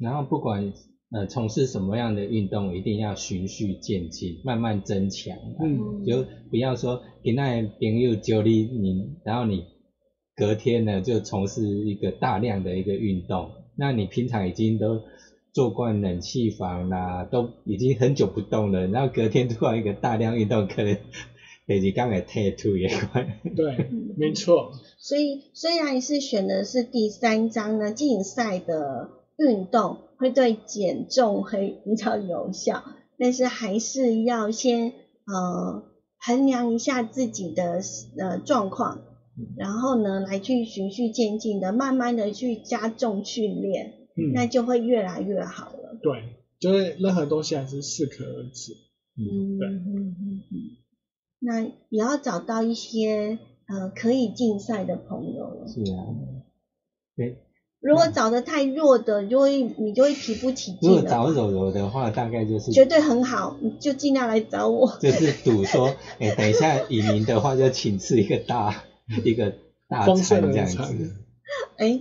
[0.00, 0.72] 然后不管
[1.12, 5.60] 呃从事什么样的运动，一定要循序渐进，慢慢增强啊。
[5.62, 9.64] 嗯就不要说给那朋友揪你，你然后你
[10.34, 15.00] 隔天呢就从事一个大量的一个运动，那你平常已经都
[15.52, 20.96] 做惯冷气房啦，都已经很久不动了，然后隔天突然一个大量运动，可能
[21.66, 23.38] 第二刚给退吐也快。
[23.54, 29.10] 对，嗯没错，所以虽然是选的是第三章呢，竞赛的
[29.40, 32.84] 运动会对减重会比较有效，
[33.18, 34.92] 但是还是要先
[35.26, 35.82] 呃
[36.18, 37.80] 衡量一下自己的
[38.18, 39.00] 呃状况，
[39.56, 45.98] 然后呢来去循序渐进的，慢慢的去加重训练，嗯，那就会越来越好了。
[46.02, 48.74] 对，就是任何东西还是适可而止。
[49.16, 50.56] 嗯对嗯嗯嗯，
[51.40, 55.68] 那也要找到一些呃可以竞赛的朋友了。
[55.68, 56.04] 是啊，
[57.16, 57.38] 对，
[57.80, 61.02] 如果找的太弱的，就会你就会提不起劲如果。
[61.02, 64.98] 找柔柔的话，大概就是绝对很好，你就尽量来找我。
[65.00, 68.84] 就是赌说， 哎、等一下以赢的话就请吃一个大
[69.24, 69.54] 一个
[69.88, 71.16] 大餐这样子。
[71.78, 72.00] 哎，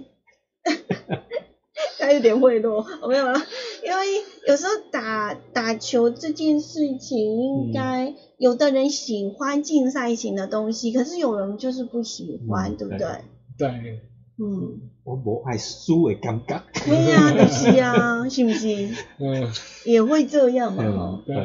[1.98, 3.40] 他有点贿赂，我没有了。
[3.86, 4.06] 因为
[4.48, 7.18] 有时候打打球这件事情，
[7.66, 13.08] 应该、有的人喜欢竞赛型的东西，可是有人就是不喜欢，嗯对不对？
[13.58, 14.02] 对，
[14.42, 16.62] 嗯，我无爱输的感觉。
[16.86, 18.68] 对啊、就是啊， 是不是？
[19.20, 19.52] 嗯，
[19.86, 21.36] 也会这样嘛，对，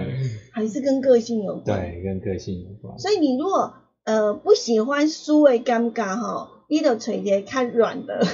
[0.52, 1.80] 还是跟个性有关。
[1.80, 2.96] 对，跟个性有关。
[2.98, 3.74] 所以你如果
[4.04, 8.24] 呃不喜欢输的尴尬哈，你就找一个较软的，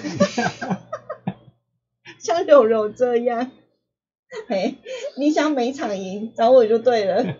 [2.20, 3.50] 像柔柔这样，
[4.46, 4.74] 嘿，
[5.18, 7.24] 你想每场赢找我就对了。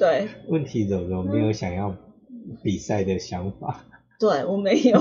[0.00, 1.94] 对问题柔柔没有想要
[2.64, 3.84] 比赛的想法。
[4.18, 5.00] 对，我没有，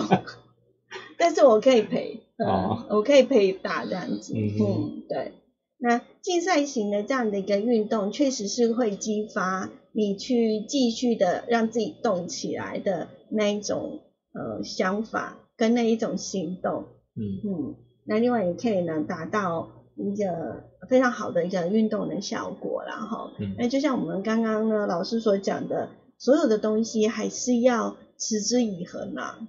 [1.18, 5.34] 但是我可以陪，嗯哦我可以陪打这样子，嗯嗯，对。
[5.80, 14.00] 那竞赛型的这样的一个运动，确实是会激发你去继续的让自己动起来的那一种
[14.34, 23.30] 呃想法跟那一种行动，嗯嗯，那另外也可以呢达到一个非常好的一个运动的效果然后。
[23.40, 29.48] 嗯那就像我们刚刚呢老师所讲的，所有的东西还是要持之以恒啦，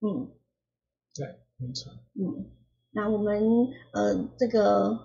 [0.00, 0.28] 嗯。
[1.14, 1.26] 对，
[1.58, 2.46] 没错，嗯，
[2.90, 4.98] 那我们呃这个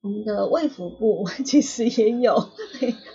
[0.00, 2.34] 我们的卫福部 其实也有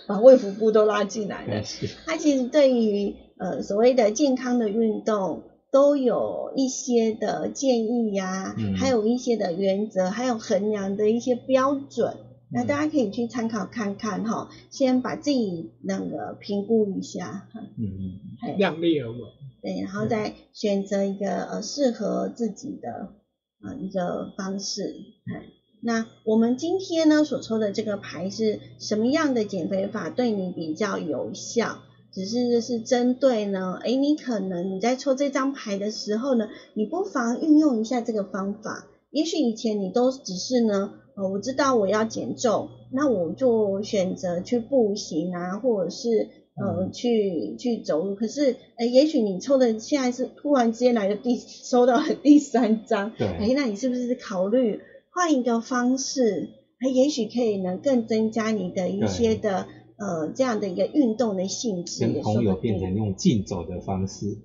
[0.06, 1.62] 把卫福部都拉进来了，
[2.06, 12.16] 它其实对于呃所谓的健康的运动都有一些的建议呀、嗯还有一些的原则，还有衡量的一些标准。
[12.52, 19.18] 那嗯大家可以去参考看看哈，先把自己那个评估一下，哈嗯嗯量力而为。
[19.62, 23.14] 对，然后再选择一个呃适合自己的
[23.62, 24.94] 呃一个方式。
[25.32, 25.46] 哎，
[25.80, 31.78] 那我们今天呢所抽的这个牌是什么样的减肥法对你比较有效？
[32.12, 38.86] 只是是针对呢，诶，你可能你在抽这张牌的时候呢，你不妨运用一下这个方法。
[39.10, 48.14] 也许以前你都只是呢，呃，我知道我要减重，那我就选择去步行啊，或者是呃嗯去去走路。
[48.14, 56.48] 可是，呃，也许你抽的现在是突然之间来的第 收到了第三张，对诶，那你是不是考虑换一个方式？
[56.80, 59.66] 哎，也许可以能更增加你的一些的
[60.02, 64.38] 呃这样的一个运动的性质，跟朋友变成，用竞走的方式，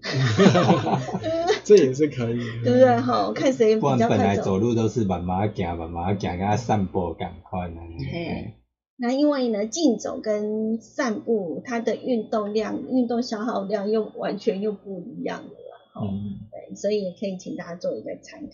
[1.65, 2.97] 这也是可以的，对不对？
[3.01, 4.23] 哈，看谁比不然本较快走。
[4.23, 7.81] 来走路都是慢慢行，慢慢行，跟他散步赶快呢。
[8.11, 8.53] 嘿
[8.99, 15.51] 那因为呢，竞走跟散步，它的运动量、运动消耗量又完全又不一样了，
[15.93, 18.47] 哈、嗯，对，所以也可以请大家做一个参考。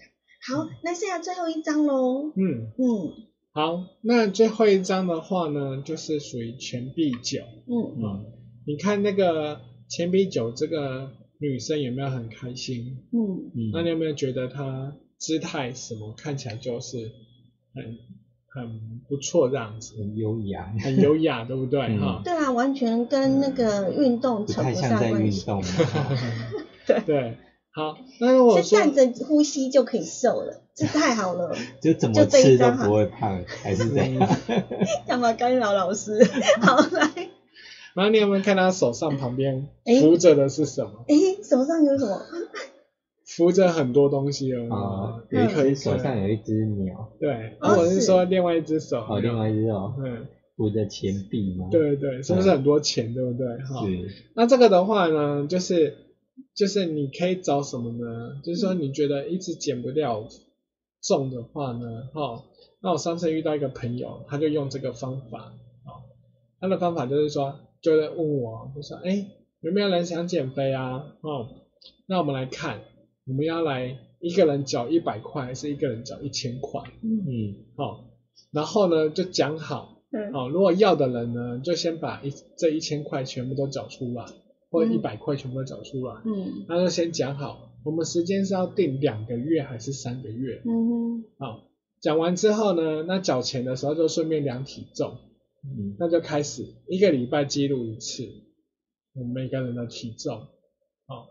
[0.45, 2.32] 好，那剩下最后一张喽。
[2.36, 2.84] 嗯，嗯
[3.54, 7.41] 好，那最后一张的话呢，就是属于钱币九。
[7.68, 7.95] 嗯。
[8.01, 8.26] 嗯
[8.66, 12.97] 你看那个钱币九这个女生有没有很开心？
[13.12, 13.51] 嗯。
[13.54, 13.70] 嗯。
[13.72, 16.97] 那你有没有觉得她姿态什么看起来就是
[17.76, 17.97] 很
[18.47, 21.82] 很不错这样子，很优雅，很优雅，对不对？
[21.82, 21.99] 嗯。
[21.99, 25.64] 哈、对啊，完全跟那个运动不扯不太像在上关系，运动。
[27.06, 27.38] 对，
[27.74, 31.55] 好，那如果说是站着呼吸就可以瘦了，这太好了。
[31.82, 34.30] 就怎么吃都不会胖，还是这样。
[35.07, 36.24] 干嘛干扰老师？
[36.61, 37.09] 好来，
[37.95, 39.67] 然后你有没有看他手上旁边
[40.01, 41.03] 扶着的是什么？
[41.07, 42.21] 诶，手上有什么？
[43.26, 44.67] 扶着很多东西哦。
[44.71, 48.99] 啊，也可以手上有一只鸟，对，哦我是是说另外一只手。
[49.09, 53.47] 哦，另外一只哦，嗯，扶着钱币吗？，对对，是不是很多钱，对不对？
[53.65, 53.84] 哈。
[53.88, 55.95] 是，那这个的话呢，就是
[56.56, 58.41] 就是你可以找什么呢？
[58.43, 60.28] 就是说你觉得一直减不掉
[61.01, 62.43] 重的话呢，哈，
[62.82, 65.54] 那我上次遇到一个朋友，他就用这个方法，
[65.86, 66.04] 哦，
[66.60, 69.26] 他的方法就是说，就在问我，就说，哎，
[69.62, 71.16] 有没有人想减肥啊？
[71.22, 71.49] 哦，
[72.06, 72.82] 那我们来看，
[73.26, 76.82] 我们要来一个人缴一百块，还是一个人缴一千块？
[77.01, 78.04] 嗯好哦，
[78.51, 84.26] 然后呢就讲好，嗯哦，如果要的人呢，就先把一这一千块全部都缴出来，
[84.74, 90.63] 或一百块全部都缴出来，嗯那就先讲好，我们时间是要定两个月还是三个月？
[90.65, 91.63] 嗯哼好，
[92.01, 95.17] 讲完之后呢，那缴钱的时候就顺便量体重，
[95.63, 98.24] 嗯那就开始一个礼拜记录一次
[99.13, 100.39] 我们每个人的体重。
[101.05, 101.28] 好，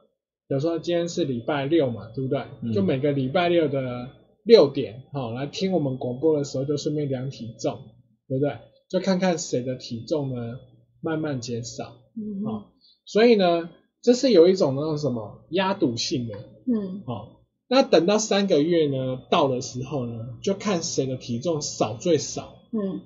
[0.46, 2.44] 比如说今天是礼拜六嘛，对不对？
[2.62, 4.08] 嗯就每个礼拜六的
[4.44, 7.80] 六点，好来听我们广播的时候就顺便量体重，
[8.28, 8.56] 对不对？
[8.88, 10.58] 就看看谁的体重呢
[11.00, 11.96] 慢慢减少。
[12.14, 12.71] 嗯好，
[13.04, 16.34] 所以呢，这是有一种那种什么压赌性的。
[16.66, 23.00] 嗯好，那等到三个月呢到的时候呢，就看谁的体重少最少，嗯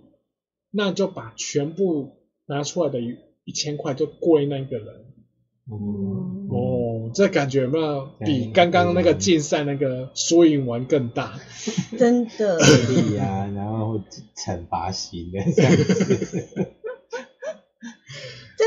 [0.71, 4.87] 那就把全部拿出来的一一千块就归那个人。
[5.69, 11.41] 嗯哦，这感觉有没有比嗯刚刚那个竞赛那个输赢玩更大？
[11.99, 12.59] 真的。
[12.59, 14.01] 魅力啊，然后
[14.37, 16.76] 惩罚型的这样子。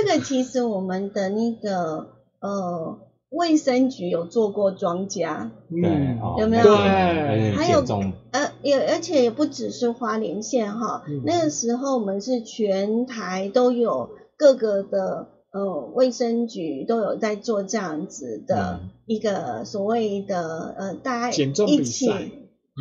[0.10, 2.08] 这个其实我们的那个
[2.40, 2.98] 呃
[3.30, 6.64] 卫生局有做过庄家，对，嗯，哦有没有？
[6.64, 7.84] 对还有
[8.32, 18.90] 呃也而且也不只是花莲县哈，嗯那个时候我们是全台都有各个的呃卫生局都有在做这样子的嗯。
[19.06, 22.14] 一个所谓的呃大家减重比一起赛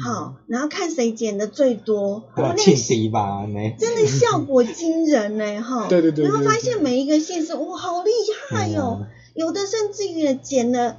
[0.05, 8.11] 好，然后看谁减的最多，对啊，哦那个迪吧，那真的效果惊人呢哈， 对对对对然后发对现每一个县市哇好厉
[8.51, 8.99] 害哦。
[9.01, 9.07] 嗯。
[9.35, 10.97] 有的甚至于减了，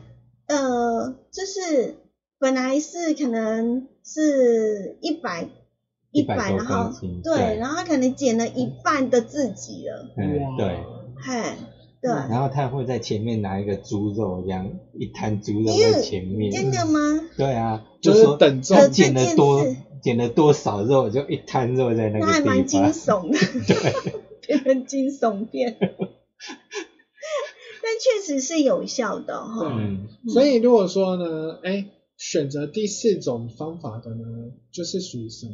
[0.48, 1.96] 呃，就是
[2.40, 5.50] 本来是可能是一百
[6.12, 6.90] 一百，然后
[7.22, 7.58] 对，对。
[7.58, 10.78] 然后他可能减了一半的自己了，嗯，对。
[11.22, 11.54] 嘿，
[12.02, 16.52] 对，然后他会在前面拿一个猪肉，这样一摊猪肉在前面。
[16.52, 17.00] 真的吗？
[17.38, 22.82] 对啊，就是说等重他减了多这件事减了多少肉，就一摊肉在那那还蛮惊。
[22.92, 23.38] 悚的，
[23.68, 23.94] 对，
[24.48, 25.78] 变成惊悚片。
[27.82, 31.86] 但确实是有效的哈，嗯所以如果说呢，哎，
[32.18, 35.54] 选择第四种方法的呢，就是属于什么？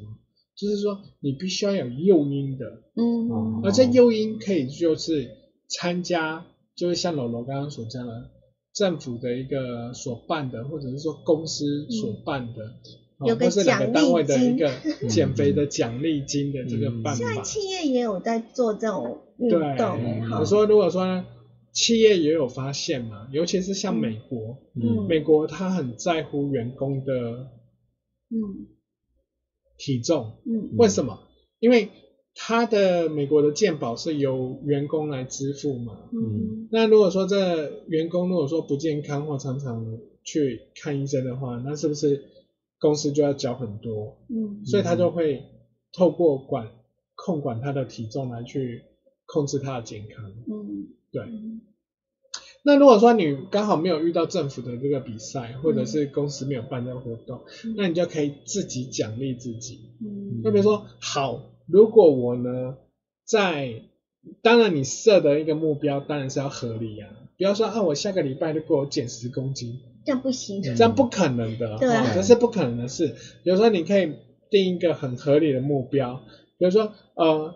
[0.55, 2.65] 就是说你必须要有诱因的，
[2.95, 5.29] 嗯哦而这诱因可以就是
[5.67, 6.45] 参加，
[6.75, 8.29] 就是像楼楼刚刚所讲的，
[8.73, 12.63] 政府的一个所办的，或者是说公司所办的，
[13.17, 14.71] 哦有个或是哪个奖励单位的一个
[15.07, 17.17] 减肥的奖励金的这个嗯办法。
[17.17, 19.59] 现在企业也有在做这种运动
[20.39, 21.23] 我，说如果说
[21.71, 25.05] 企业也有发现嘛，尤其是像美国，嗯。
[25.07, 27.13] 美国他很在乎员工的
[28.29, 28.67] 嗯。
[29.77, 30.75] 体重，嗯。
[30.77, 31.19] 为什么？
[31.59, 31.89] 因为
[32.37, 35.97] 他的美国的健保是由员工来支付嘛。
[36.11, 42.25] 嗯那如果说这员工如果说不健康或常常去看医生的话，那是不是
[42.77, 44.17] 公司就要缴很多？
[44.29, 45.43] 嗯所以他就会
[45.93, 46.69] 透过管
[47.15, 48.83] 控管他的体重来去
[49.25, 50.25] 控制他的健康。
[50.47, 51.23] 嗯，对。
[51.23, 51.61] 嗯
[52.67, 59.91] 那如果说你刚好没有遇到政府的这个比赛，或者是公司没有办这个活动，嗯那你就可以自己奖励自己。
[60.01, 62.77] 嗯就比如说，好，如果我呢，
[63.25, 63.81] 在
[64.41, 73.15] 当然你设的一个目标当然是要合理啊，不要说啊，我下个礼拜就给我减十公斤，这样不行，这样不可能的，对哦这是不可能的事。
[73.43, 74.13] 比如说，你可以
[74.49, 76.21] 定一个很合理的目标，
[76.57, 77.53] 比如说，呃，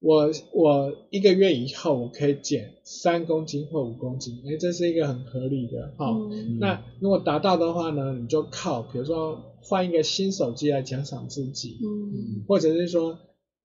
[0.00, 6.10] 我我一个月以后我可以减三公斤或五公斤，哎，这是一个很合理的哈。
[6.10, 6.58] 哦嗯。
[6.58, 12.44] 那如果达到的话呢，你就靠比如说换一个新手机来奖赏自己，嗯。
[12.48, 13.18] 或者是说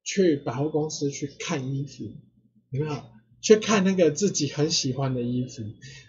[0.04, 2.04] 去百货公司去看衣服，
[2.72, 2.98] 有没有？
[3.42, 5.64] 去看那个自己很喜欢的衣服，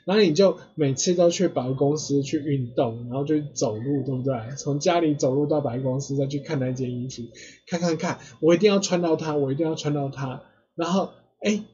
[0.07, 4.33] 然后你就每次都去百货公司去运动，然后就走路，对不对？
[4.57, 7.23] 从家里走路到百货公司，再去看那件衣服，
[7.67, 10.45] 看看看，我一定要穿到它，我一定要穿到它，
[10.77, 11.65] 然后哎，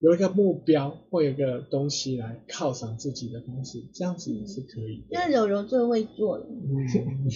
[0.00, 5.14] 有一个目标或有一个东西来犒赏自己的方式，这样子也是可以的。
[5.14, 7.30] 因为柔柔最会做了，嗯，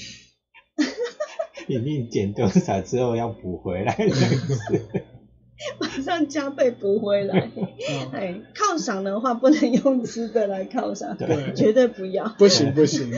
[1.66, 5.02] 一定减多少之后要补回来这样子。
[5.78, 7.38] 马上加倍补回来。
[7.38, 7.48] 啊
[8.12, 12.34] 哎，犒赏的话不能用吃的来犒赏，对绝对不要。
[12.36, 13.10] 不行不行，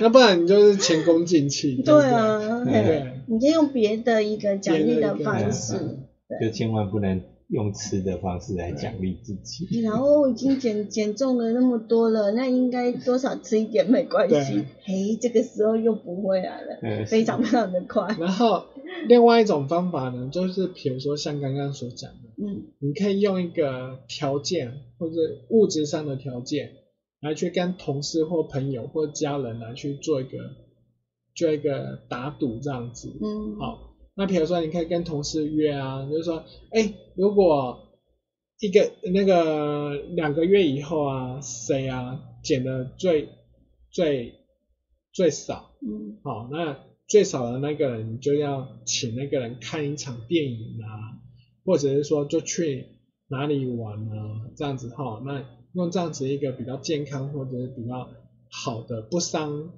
[0.00, 1.82] 那不然你就是前功尽弃。
[1.82, 5.98] 对啊，对，嘿你可以用别的一个奖励的方式。
[6.40, 9.80] 就千万不能用吃的方式来奖励自己。
[9.82, 14.64] 然后我已经减 减重了那么多了，那应该多少吃一点没关系对。
[14.84, 18.14] 嘿，这个时候又不会来了，呃非常非常的快。
[18.18, 18.64] 然后
[19.08, 25.14] 另外一种方法呢，就是比如说像刚刚所讲的，嗯你可以用一个条件或者
[25.50, 26.70] 物质上的条件
[27.20, 30.38] 来去跟同事或朋友或家人来去做一个
[31.34, 33.08] 做一个打赌这样子。
[33.20, 37.98] 嗯，好，那比如说你可以跟同事约啊，就是说，哎，如果
[38.60, 43.28] 一个那个两个月以后啊，谁啊减的最
[43.90, 44.34] 最
[45.12, 46.18] 最少，嗯。
[46.22, 51.18] 好，那最少的那个人就要请那个人看一场电影啊，
[51.64, 52.86] 或者是说就去
[53.28, 58.08] 哪里玩啊，这样子哈，那用这样子一个比较健康或者是比较
[58.48, 59.72] 好的，不伤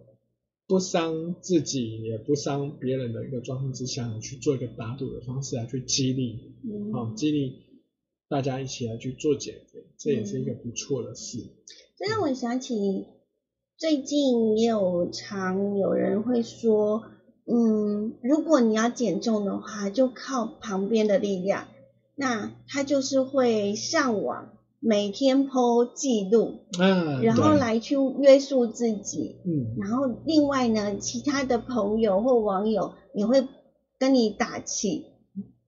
[0.67, 7.63] 不伤自己也不伤别人的一个状况之下，去做一个打赌的方式来去激励，嗯，好，激励
[8.29, 11.39] 大家一起来去做减肥，这也是一个不错的事。
[11.97, 13.07] 这让我想起
[13.77, 17.05] 最近也有常有人会说，
[17.45, 21.69] 嗯，如果你要减重的话，就靠旁边的力量。
[22.19, 24.56] 那他就是会上网，
[24.87, 29.41] 每天 po 记录，嗯，然后，来去约束自己。
[29.45, 33.49] 嗯，然后另外呢，其他的朋友或网友也会
[33.99, 35.07] 跟你打气，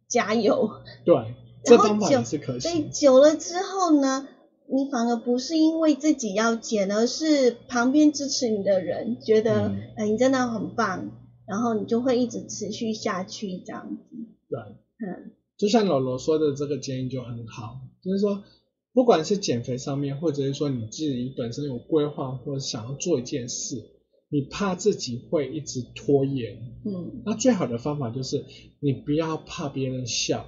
[0.07, 0.71] 加油。
[1.05, 2.89] 对，这然后久方法也是可所以。
[2.91, 4.29] 久了之后呢，
[4.73, 11.11] 你反而不是因为自己要减，而是旁边支持你的人觉得，嗯呃，你真的很棒，
[11.45, 14.17] 然后你就会一直持续下去这样子。
[14.49, 18.45] 对，嗯就像老罗说的这个建议就很好，就是说，
[18.93, 23.77] 不管是减肥上面，或者是说你自己本身有规划或者想要做一件事，
[24.29, 27.23] 你怕自己会一直拖延，嗯。
[27.25, 28.45] 那最好的方法就是
[28.81, 30.47] 你不要怕别人笑，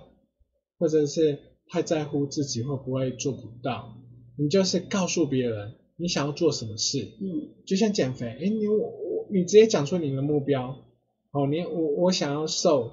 [0.78, 1.38] 或者是
[1.68, 3.96] 太在乎自己会不会做不到，
[4.36, 7.50] 你就是告诉别人你想要做什么事，嗯。
[7.66, 10.76] 就像减肥，哎，你我我你直接讲出你的目标，
[11.30, 12.90] 哦，你我我想要瘦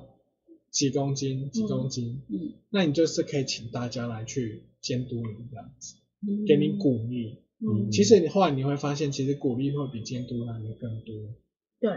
[0.69, 2.53] 几公斤几公斤，嗯。
[2.69, 7.43] 那你就是可以请大家来去监督你这样子，嗯，给你鼓励。
[7.59, 11.13] 嗯，其实你后来你会发现，其实鼓励会比监督来的更多。
[11.81, 11.89] 对，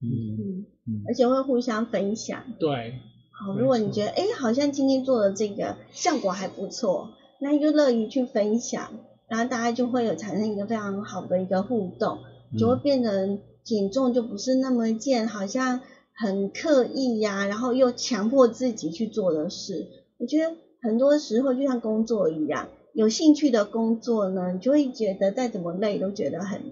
[0.00, 0.06] 嗯。
[0.38, 1.02] 嗯，嗯。
[1.08, 2.44] 而且会互相分享。
[2.60, 3.00] 对，
[3.32, 8.92] 好，如果你错觉得哎，诶好像今天做的这个效果还不错，那就乐于去分享，
[9.28, 12.18] 然后大家就会有产生一个非常好的一个互动，
[12.58, 15.80] 就会变成减重就不是那么一件好像
[16.12, 19.86] 很刻意呀、然后又强迫自己去做的事。
[20.18, 20.54] 我觉得
[20.86, 26.62] 很多时候就像工作一样，有兴趣的工作呢，你就会觉得再怎么累都觉得很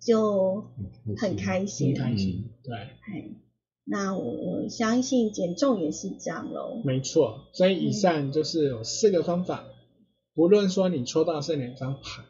[0.00, 0.64] 就
[1.16, 1.94] 很开心。
[1.94, 2.76] 很开心嗯，对。
[2.76, 3.30] 哎，
[3.84, 6.80] 那我我相信减重也是这样喽。
[6.84, 9.64] 没错，所以嗯以上就是有四个方法，
[10.34, 12.24] 不论说你抽到是哪张牌，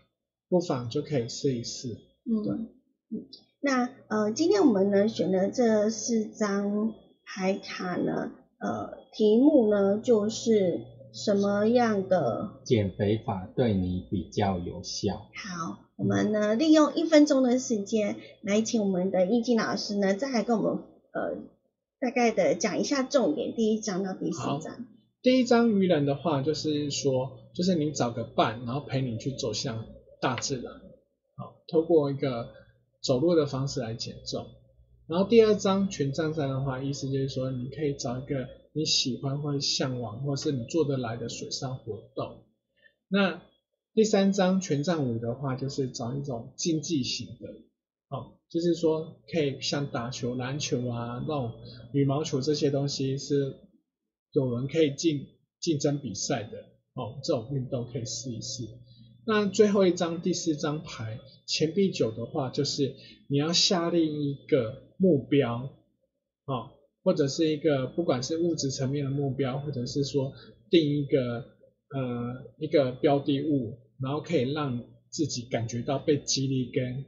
[0.49, 1.89] 不妨就可以试一试。
[1.89, 2.69] 对嗯，
[3.11, 3.27] 嗯，
[3.61, 10.81] 那呃，今天我们呢选的这四张牌卡呢，呃，题目呢就是
[11.13, 12.61] 什么样的？
[12.65, 15.15] 减肥法对你比较有效。
[15.35, 20.83] 好，我们呢利用一分钟的时间来请我们的易静老师呢，再来跟我们
[21.13, 21.37] 呃
[22.01, 24.87] 大概的讲一下重点，第一章到第四章。
[25.21, 29.85] 第一章愚人的话，就是说，就是你找个伴，然后陪你去走向
[30.21, 30.73] 大自然，
[31.37, 32.49] 好，透过一个
[33.03, 34.47] 走路的方式来减重。
[35.09, 42.45] 然后第二章全站站的话，意思就是说，你可以找一个你喜欢或向往，或是你做得来的水上活动。
[43.09, 43.43] 那
[43.95, 47.49] 第三张权杖五的话，就是找一种竞技型的，
[48.09, 51.53] 哦，就是说可以像打球、篮球啊，那种
[51.93, 53.57] 羽毛球这些东西是
[54.33, 55.27] 有人可以竞
[55.59, 58.69] 竞争比赛的哦，这种运动可以试一试。
[59.27, 62.95] 那最后一张第四张牌钱币九的话，就是
[63.27, 65.71] 你要下定一个目标，
[66.45, 66.71] 哦，
[67.09, 70.31] 或者是一个不管是物质层面的目标，或者是说
[70.69, 71.39] 定一个
[71.89, 77.07] 呃一个标的物，然后可以让自己感觉到被激励跟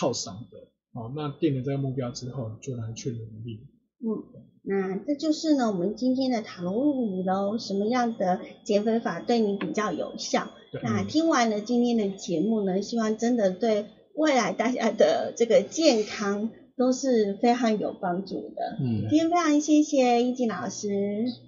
[0.00, 0.58] 犒赏的。
[0.94, 3.68] 哦，那定了这个目标之后，就来去努力。
[4.00, 4.24] 嗯，
[4.62, 7.58] 那这就是呢我们今天的塔罗物语喽。
[7.58, 10.48] 什么样的减肥法对你比较有效？
[10.72, 16.50] 对那听完了今天的节目呢，希望真的对未来大家的这个健康
[16.80, 18.78] 都是非常有帮助的。
[18.80, 20.88] 嗯今天非常谢谢易静老师。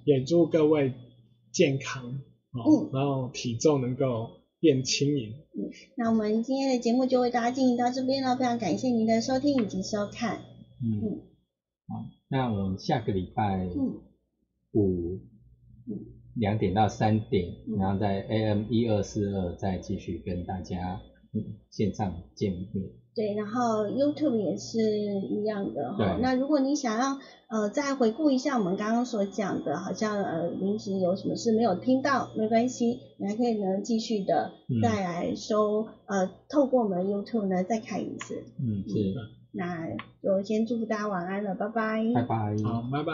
[0.04, 0.92] 也祝各位
[1.50, 2.20] 健康
[2.52, 5.30] 哦，嗯然后体重能够变轻盈。
[5.56, 10.42] 嗯那我们今天的节目就为大家进行到这边了，非常感谢您的收听以及收看。
[10.84, 11.22] 嗯嗯，
[11.88, 14.02] 好，那我们下个礼拜嗯
[14.72, 15.18] 五
[15.88, 15.96] 嗯
[16.34, 21.00] 两点到三点，嗯然后在 AM 一二四二再继续跟大家
[21.32, 22.68] 嗯线上见面。
[23.14, 26.16] 对，然后 YouTube 也是一样的哈。
[26.22, 38.44] 那如果你想要呃再回顾一下我们刚刚所讲的，好像呃临时有什么事没有听到，没关系，你还可以呢继续的嗯再来收、呃透过我们 YouTube 呢再看一次。
[38.58, 39.20] 嗯，是的，
[39.52, 39.88] 那
[40.22, 42.02] 就先祝福大家晚安了，拜拜。
[42.14, 42.56] 拜拜。
[42.64, 43.12] 好，拜拜。